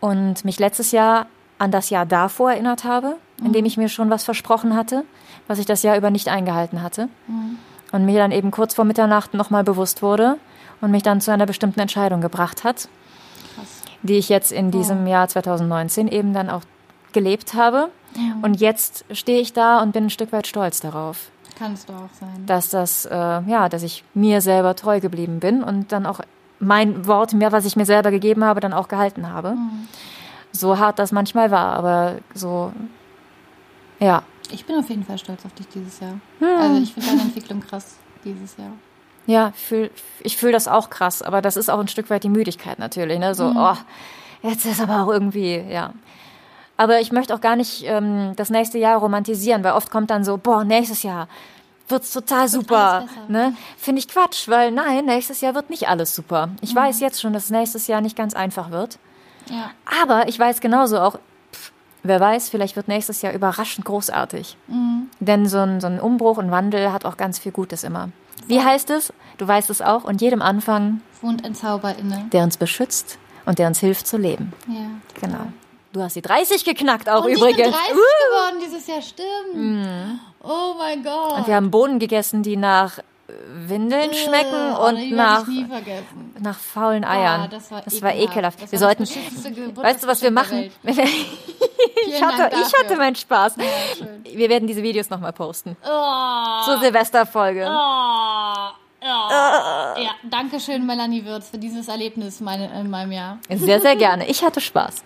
Und 0.00 0.44
mich 0.44 0.58
letztes 0.58 0.92
Jahr 0.92 1.26
an 1.58 1.70
das 1.70 1.90
Jahr 1.90 2.06
davor 2.06 2.52
erinnert 2.52 2.84
habe, 2.84 3.16
in 3.44 3.52
dem 3.52 3.64
ich 3.64 3.76
mir 3.76 3.88
schon 3.88 4.10
was 4.10 4.24
versprochen 4.24 4.74
hatte, 4.74 5.04
was 5.46 5.58
ich 5.58 5.66
das 5.66 5.82
Jahr 5.82 5.96
über 5.96 6.10
nicht 6.10 6.28
eingehalten 6.28 6.82
hatte. 6.82 7.08
Und 7.92 8.06
mir 8.06 8.18
dann 8.18 8.32
eben 8.32 8.50
kurz 8.50 8.74
vor 8.74 8.84
Mitternacht 8.86 9.34
nochmal 9.34 9.62
bewusst 9.62 10.02
wurde 10.02 10.38
und 10.80 10.90
mich 10.90 11.02
dann 11.02 11.20
zu 11.20 11.30
einer 11.30 11.46
bestimmten 11.46 11.80
Entscheidung 11.80 12.22
gebracht 12.22 12.64
hat, 12.64 12.88
Krass. 13.54 13.82
die 14.02 14.14
ich 14.14 14.30
jetzt 14.30 14.50
in 14.52 14.70
diesem 14.70 15.06
Jahr 15.06 15.28
2019 15.28 16.08
eben 16.08 16.32
dann 16.32 16.48
auch 16.48 16.62
gelebt 17.12 17.54
habe. 17.54 17.90
Und 18.42 18.60
jetzt 18.60 19.04
stehe 19.12 19.40
ich 19.40 19.52
da 19.52 19.82
und 19.82 19.92
bin 19.92 20.04
ein 20.04 20.10
Stück 20.10 20.32
weit 20.32 20.46
stolz 20.46 20.80
darauf, 20.80 21.30
Kannst 21.58 21.88
du 21.88 21.92
auch 21.92 22.08
sein. 22.18 22.46
dass 22.46 22.70
das, 22.70 23.04
äh, 23.06 23.14
ja, 23.14 23.68
dass 23.68 23.82
ich 23.82 24.04
mir 24.14 24.40
selber 24.40 24.74
treu 24.74 25.00
geblieben 25.00 25.40
bin 25.40 25.62
und 25.62 25.92
dann 25.92 26.06
auch 26.06 26.20
mein 26.58 27.06
Wort, 27.06 27.32
mehr, 27.34 27.52
was 27.52 27.64
ich 27.64 27.76
mir 27.76 27.86
selber 27.86 28.10
gegeben 28.10 28.44
habe, 28.44 28.60
dann 28.60 28.72
auch 28.72 28.88
gehalten 28.88 29.28
habe. 29.28 29.56
So 30.52 30.78
hart 30.78 30.98
das 30.98 31.10
manchmal 31.12 31.50
war, 31.50 31.72
aber 31.74 32.16
so, 32.34 32.72
ja, 33.98 34.22
Ich 34.50 34.64
bin 34.66 34.76
auf 34.76 34.88
jeden 34.90 35.04
Fall 35.04 35.18
stolz 35.18 35.44
auf 35.46 35.54
dich 35.54 35.66
dieses 35.68 36.00
Jahr. 36.00 36.20
Also 36.40 36.80
ich 36.82 36.92
finde 36.92 37.08
deine 37.08 37.22
Entwicklung 37.22 37.60
krass 37.60 37.96
dieses 38.24 38.56
Jahr. 38.56 38.72
Ja, 39.26 39.52
fühl, 39.54 39.90
ich 40.20 40.36
fühle 40.36 40.52
das 40.52 40.68
auch 40.68 40.90
krass, 40.90 41.22
aber 41.22 41.40
das 41.40 41.56
ist 41.56 41.70
auch 41.70 41.78
ein 41.78 41.88
Stück 41.88 42.10
weit 42.10 42.24
die 42.24 42.28
Müdigkeit 42.28 42.78
natürlich. 42.78 43.18
Ne? 43.18 43.34
So, 43.34 43.52
oh, 43.56 43.76
jetzt 44.42 44.66
ist 44.66 44.80
aber 44.80 45.02
auch 45.02 45.08
irgendwie, 45.08 45.56
ja. 45.56 45.94
Aber 46.82 47.00
ich 47.00 47.12
möchte 47.12 47.32
auch 47.32 47.40
gar 47.40 47.54
nicht 47.54 47.84
ähm, 47.86 48.32
das 48.34 48.50
nächste 48.50 48.76
Jahr 48.76 48.98
romantisieren, 48.98 49.62
weil 49.62 49.74
oft 49.74 49.88
kommt 49.92 50.10
dann 50.10 50.24
so, 50.24 50.36
boah, 50.36 50.64
nächstes 50.64 51.04
Jahr 51.04 51.28
wird's 51.86 52.12
total 52.12 52.48
super. 52.48 53.04
besser. 53.06 53.28
Ne? 53.28 53.54
Finde 53.76 54.00
ich 54.00 54.08
Quatsch, 54.08 54.48
weil 54.48 54.72
nein, 54.72 55.04
nächstes 55.04 55.40
Jahr 55.42 55.54
wird 55.54 55.70
nicht 55.70 55.88
alles 55.88 56.12
super. 56.12 56.48
Ich 56.60 56.74
weiß 56.74 56.98
jetzt 56.98 57.20
schon, 57.20 57.32
dass 57.32 57.50
nächstes 57.50 57.86
Jahr 57.86 58.00
nicht 58.00 58.16
ganz 58.16 58.34
einfach 58.34 58.72
wird. 58.72 58.98
Ja. 59.48 59.70
Aber 60.02 60.26
ich 60.26 60.36
weiß 60.36 60.60
genauso 60.60 60.98
auch, 60.98 61.20
pff, 61.52 61.70
wer 62.02 62.18
weiß, 62.18 62.48
vielleicht 62.48 62.74
wird 62.74 62.88
nächstes 62.88 63.22
Jahr 63.22 63.32
überraschend 63.32 63.84
großartig. 63.84 64.56
Denn 65.20 65.46
so 65.46 65.58
ein, 65.58 65.80
so 65.80 65.86
ein 65.86 66.00
Umbruch 66.00 66.38
und 66.38 66.50
Wandel 66.50 66.92
hat 66.92 67.04
auch 67.04 67.16
ganz 67.16 67.38
viel 67.38 67.52
Gutes 67.52 67.84
immer. 67.84 68.08
Wie 68.48 68.60
heißt 68.60 68.90
es? 68.90 69.12
Du 69.38 69.46
weißt 69.46 69.70
es 69.70 69.82
auch. 69.82 70.02
Und 70.02 70.20
jedem 70.20 70.42
Anfang, 70.42 71.00
Wohnt 71.20 71.44
ein 71.44 71.54
Zauber 71.54 71.94
inne. 71.96 72.26
der 72.32 72.42
uns 72.42 72.56
beschützt 72.56 73.18
und 73.46 73.60
der 73.60 73.68
uns 73.68 73.78
hilft 73.78 74.08
zu 74.08 74.16
leben. 74.16 74.52
Ja. 74.66 75.20
Genau. 75.20 75.46
Du 75.92 76.00
hast 76.02 76.16
die 76.16 76.22
30 76.22 76.64
geknackt 76.64 77.08
auch 77.08 77.24
Und 77.24 77.32
übrigens. 77.32 77.58
ich 77.58 77.64
bin 77.64 77.72
30 77.72 77.94
geworden 77.94 78.56
dieses 78.64 78.86
Jahr, 78.86 79.02
stimmt. 79.02 80.20
Oh 80.42 80.74
mein 80.78 81.02
Gott. 81.02 81.38
Und 81.38 81.46
wir 81.46 81.54
haben 81.54 81.70
Bohnen 81.70 81.98
gegessen, 81.98 82.42
die 82.42 82.56
nach 82.56 82.98
Windeln 83.54 84.12
schmecken 84.12 84.74
oh, 84.76 84.88
und 84.88 84.96
werd 84.96 85.10
nach, 85.10 85.46
nach 86.40 86.58
faulen 86.58 87.04
Eiern. 87.04 87.42
Ah, 87.42 87.48
das 87.48 87.70
war 87.70 87.82
das 87.82 88.02
war 88.02 88.14
ekelhaft. 88.14 88.32
ekelhaft. 88.32 88.62
Das 88.62 88.72
wir 88.72 88.80
war 88.80 88.94
sollten, 88.96 89.76
weißt 89.76 90.02
du, 90.02 90.06
was 90.06 90.22
wir 90.22 90.30
machen? 90.30 90.70
ich, 90.82 92.22
hatte, 92.22 92.54
ich 92.56 92.74
hatte 92.78 92.96
meinen 92.96 93.14
Spaß. 93.14 93.56
Ja. 93.56 94.06
Wir 94.24 94.48
werden 94.48 94.66
diese 94.66 94.82
Videos 94.82 95.10
nochmal 95.10 95.32
posten. 95.32 95.76
Oh, 95.84 96.64
Zur 96.64 96.78
Silvesterfolge. 96.80 97.66
oh, 97.70 98.70
oh. 99.04 100.00
Ja, 100.00 100.10
danke 100.30 100.60
schön, 100.60 100.86
Melanie 100.86 101.24
Würz, 101.24 101.50
für 101.50 101.58
dieses 101.58 101.88
Erlebnis 101.88 102.40
meine, 102.40 102.68
in 102.80 102.90
meinem 102.90 103.12
Jahr. 103.12 103.38
Sehr, 103.50 103.80
sehr 103.80 103.96
gerne. 103.96 104.26
Ich 104.28 104.42
hatte 104.44 104.60
Spaß. 104.60 105.04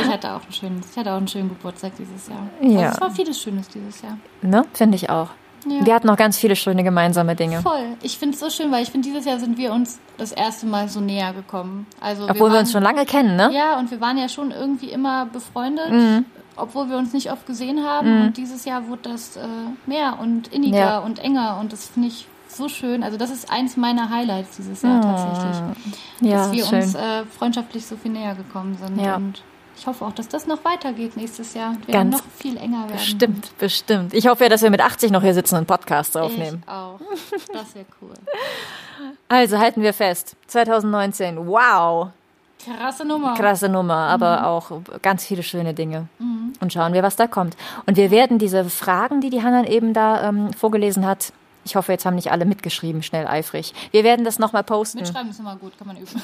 Ich 0.00 0.08
hatte 0.08 0.32
auch 0.34 0.42
einen 0.42 0.52
schönen, 0.52 0.80
ich 0.90 0.96
hatte 0.96 1.12
auch 1.12 1.16
einen 1.16 1.28
schönen 1.28 1.48
Geburtstag 1.48 1.92
dieses 1.98 2.28
Jahr. 2.28 2.46
Ja. 2.60 2.80
Also 2.88 2.94
es 2.96 3.00
war 3.00 3.10
vieles 3.10 3.40
Schönes 3.40 3.68
dieses 3.68 4.02
Jahr. 4.02 4.18
Ne? 4.42 4.64
Finde 4.72 4.96
ich 4.96 5.08
auch. 5.10 5.28
Ja. 5.66 5.84
Wir 5.84 5.94
hatten 5.94 6.06
noch 6.06 6.16
ganz 6.16 6.38
viele 6.38 6.54
schöne 6.54 6.84
gemeinsame 6.84 7.34
Dinge. 7.34 7.60
Voll. 7.62 7.96
Ich 8.02 8.16
finde 8.16 8.34
es 8.34 8.40
so 8.40 8.48
schön, 8.48 8.70
weil 8.70 8.82
ich 8.84 8.90
finde, 8.90 9.08
dieses 9.08 9.24
Jahr 9.24 9.40
sind 9.40 9.58
wir 9.58 9.72
uns 9.72 9.98
das 10.16 10.30
erste 10.32 10.66
Mal 10.66 10.88
so 10.88 11.00
näher 11.00 11.32
gekommen. 11.32 11.86
Also 12.00 12.24
Obwohl 12.24 12.48
wir, 12.48 12.54
waren, 12.54 12.60
uns 12.60 12.72
schon 12.72 12.82
lange 12.82 13.04
kennen, 13.06 13.34
ne? 13.36 13.50
Ja, 13.52 13.78
und 13.78 13.90
wir 13.90 14.00
waren 14.00 14.16
ja 14.18 14.28
schon 14.28 14.52
irgendwie 14.52 14.90
immer 14.90 15.26
befreundet, 15.26 15.90
Mhm. 15.90 16.24
obwohl 16.56 16.88
wir 16.88 16.96
uns 16.96 17.12
nicht 17.12 17.32
oft 17.32 17.44
gesehen 17.46 17.84
haben. 17.84 18.22
Und 18.22 18.36
dieses 18.36 18.64
Jahr 18.64 18.86
wurde 18.88 19.10
das 19.10 19.36
äh, 19.36 19.40
mehr 19.86 20.18
und 20.20 20.46
inniger 20.48 20.78
Ja. 20.78 20.98
und 21.00 21.18
enger. 21.18 21.58
Und 21.60 21.72
das 21.72 21.88
finde 21.88 22.08
ich 22.08 22.26
so 22.48 22.68
schön. 22.68 23.02
Also 23.02 23.16
das 23.16 23.30
ist 23.30 23.50
eins 23.50 23.76
meiner 23.76 24.10
Highlights 24.10 24.56
dieses 24.56 24.82
Jahr 24.82 25.00
tatsächlich. 25.00 25.62
Ja, 26.20 26.38
dass 26.38 26.52
wir 26.52 26.64
schön. 26.64 26.82
uns 26.82 26.94
äh, 26.94 27.24
freundschaftlich 27.26 27.86
so 27.86 27.96
viel 27.96 28.12
näher 28.12 28.34
gekommen 28.34 28.76
sind. 28.76 29.00
Ja. 29.00 29.16
Und 29.16 29.42
ich 29.78 29.86
hoffe 29.86 30.04
auch, 30.04 30.12
dass 30.12 30.26
das 30.28 30.46
noch 30.46 30.64
weitergeht 30.64 31.16
nächstes 31.16 31.54
Jahr. 31.54 31.70
Und 31.70 31.86
wir 31.86 31.94
Ganz 31.94 32.16
noch 32.16 32.24
viel 32.36 32.56
enger 32.56 32.84
werden. 32.84 32.92
Bestimmt, 32.92 33.58
bestimmt. 33.58 34.14
Ich 34.14 34.26
hoffe 34.26 34.44
ja, 34.44 34.50
dass 34.50 34.62
wir 34.62 34.70
mit 34.70 34.80
80 34.80 35.12
noch 35.12 35.22
hier 35.22 35.34
sitzen 35.34 35.56
und 35.56 35.66
Podcasts 35.66 36.16
aufnehmen. 36.16 36.62
Ich 36.64 36.72
auch. 36.72 37.00
Das 37.52 37.74
wäre 37.74 37.86
cool. 38.02 38.14
Also 39.28 39.58
halten 39.58 39.82
wir 39.82 39.92
fest. 39.92 40.34
2019. 40.48 41.46
Wow. 41.46 42.08
Krasse 42.64 43.04
Nummer. 43.04 43.34
Krasse 43.34 43.68
Nummer, 43.68 43.94
aber 43.94 44.46
auch 44.46 44.72
ganz 45.02 45.24
viele 45.24 45.44
schöne 45.44 45.72
Dinge. 45.72 46.08
Und 46.60 46.72
schauen 46.72 46.92
wir, 46.92 47.02
was 47.04 47.14
da 47.14 47.26
kommt. 47.28 47.56
Und 47.86 47.96
wir 47.96 48.10
werden 48.10 48.38
diese 48.38 48.64
Fragen, 48.64 49.20
die 49.20 49.30
die 49.30 49.42
Hannah 49.42 49.66
eben 49.68 49.94
da 49.94 50.28
ähm, 50.28 50.52
vorgelesen 50.52 51.06
hat, 51.06 51.32
ich 51.68 51.76
hoffe, 51.76 51.92
jetzt 51.92 52.04
haben 52.06 52.16
nicht 52.16 52.30
alle 52.32 52.44
mitgeschrieben, 52.44 53.02
schnell 53.02 53.26
eifrig. 53.26 53.72
Wir 53.90 54.04
werden 54.04 54.24
das 54.24 54.38
nochmal 54.38 54.64
posten, 54.64 54.98
Mitschreiben 54.98 55.30
ist 55.30 55.40
immer 55.40 55.56
gut, 55.56 55.76
kann 55.78 55.86
man 55.86 55.96
üben. 55.96 56.08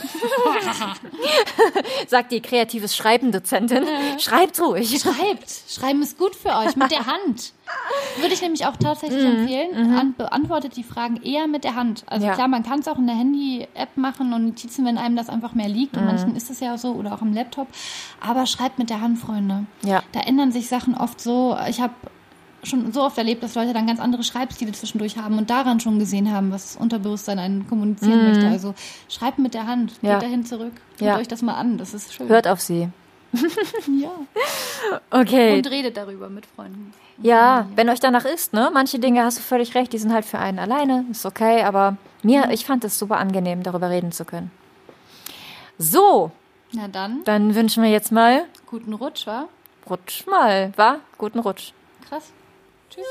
sagt 2.08 2.32
die 2.32 2.40
kreatives 2.40 2.96
Schreibendozentin. 2.96 3.84
Schreibt 4.18 4.60
ruhig. 4.60 4.98
Schreibt. 5.00 5.50
Schreiben 5.68 6.02
ist 6.02 6.18
gut 6.18 6.34
für 6.34 6.50
euch, 6.56 6.76
mit 6.76 6.90
der 6.90 7.06
Hand. 7.06 7.52
Würde 8.20 8.34
ich 8.34 8.42
nämlich 8.42 8.66
auch 8.66 8.76
tatsächlich 8.76 9.22
Mhm, 9.24 9.36
empfehlen. 9.40 9.94
An, 9.98 10.14
beantwortet 10.16 10.76
die 10.76 10.84
Fragen 10.84 11.20
eher 11.22 11.46
mit 11.46 11.64
der 11.64 11.74
Hand. 11.74 12.04
Also 12.06 12.26
Ja. 12.26 12.34
klar, 12.34 12.48
man 12.48 12.62
kann 12.62 12.80
es 12.80 12.88
auch 12.88 12.98
in 12.98 13.06
der 13.06 13.16
Handy-App 13.16 13.96
machen 13.96 14.32
und 14.32 14.44
Notizen, 14.46 14.84
wenn 14.84 14.98
einem 14.98 15.16
das 15.16 15.28
einfach 15.28 15.54
mehr 15.54 15.68
liegt. 15.68 15.94
Mhm. 15.94 16.00
Und 16.02 16.06
manchen 16.06 16.36
ist 16.36 16.50
es 16.50 16.60
ja 16.60 16.76
so 16.78 16.92
oder 16.92 17.14
auch 17.14 17.22
im 17.22 17.32
Laptop. 17.32 17.68
Aber 18.20 18.46
schreibt 18.46 18.78
mit 18.78 18.90
der 18.90 19.00
Hand, 19.00 19.18
Freunde. 19.18 19.64
Ja. 19.82 20.02
Da 20.12 20.20
ändern 20.20 20.52
sich 20.52 20.68
Sachen 20.68 20.94
oft 20.94 21.20
so. 21.20 21.56
Ich 21.68 21.80
habe 21.80 21.94
schon 22.64 22.92
so 22.92 23.02
oft 23.02 23.16
erlebt, 23.18 23.42
dass 23.42 23.54
Leute 23.54 23.72
dann 23.72 23.86
ganz 23.86 24.00
andere 24.00 24.22
Schreibstile 24.24 24.72
zwischendurch 24.72 25.16
haben 25.18 25.38
und 25.38 25.50
daran 25.50 25.80
schon 25.80 25.98
gesehen 25.98 26.32
haben, 26.32 26.50
was 26.52 26.72
das 26.72 26.76
Unterbewusstsein 26.76 27.38
einen 27.38 27.66
kommunizieren 27.68 28.28
möchte. 28.28 28.46
Also 28.48 28.74
schreibt 29.08 29.38
mit 29.38 29.54
der 29.54 29.66
Hand, 29.66 29.92
Mhm. 30.02 30.08
Ja. 30.08 30.14
geht 30.14 30.22
dahin 30.28 30.44
zurück, 30.46 30.72
guckt 30.90 31.00
Ja. 31.00 31.16
euch 31.18 31.28
das 31.28 31.42
mal 31.42 31.54
an, 31.54 31.78
das 31.78 31.94
ist 31.94 32.12
schön. 32.14 32.28
Hört 32.28 32.46
auf 32.48 32.60
sie. 32.60 32.88
Ja. 34.00 34.10
Okay. 35.10 35.56
Und 35.56 35.68
redet 35.70 35.96
darüber 35.96 36.28
mit 36.28 36.46
Freunden. 36.46 36.92
Ja, 37.22 37.66
wenn 37.74 37.88
euch 37.88 38.00
danach 38.00 38.24
ist, 38.24 38.52
ne? 38.52 38.70
Manche 38.72 38.98
Dinge 38.98 39.24
hast 39.24 39.38
du 39.38 39.42
völlig 39.42 39.74
recht, 39.74 39.92
die 39.92 39.98
sind 39.98 40.12
halt 40.12 40.24
für 40.24 40.38
einen 40.38 40.58
alleine, 40.58 41.04
ist 41.10 41.24
okay, 41.26 41.62
aber 41.62 41.96
mir, 42.22 42.50
ich 42.50 42.64
fand 42.66 42.84
es 42.84 42.98
super 42.98 43.16
angenehm, 43.18 43.62
darüber 43.62 43.88
reden 43.90 44.12
zu 44.12 44.24
können. 44.24 44.50
So, 45.78 46.30
Na 46.72 46.88
dann, 46.88 47.22
dann 47.24 47.54
wünschen 47.54 47.82
wir 47.82 47.90
jetzt 47.90 48.12
mal 48.12 48.44
guten 48.66 48.92
Rutsch, 48.94 49.26
wa? 49.26 49.46
Rutsch 49.88 50.26
mal, 50.26 50.72
wa? 50.76 50.96
Guten 51.18 51.38
Rutsch. 51.40 51.72
Krass. 52.08 52.32
Tschüss. 52.94 53.04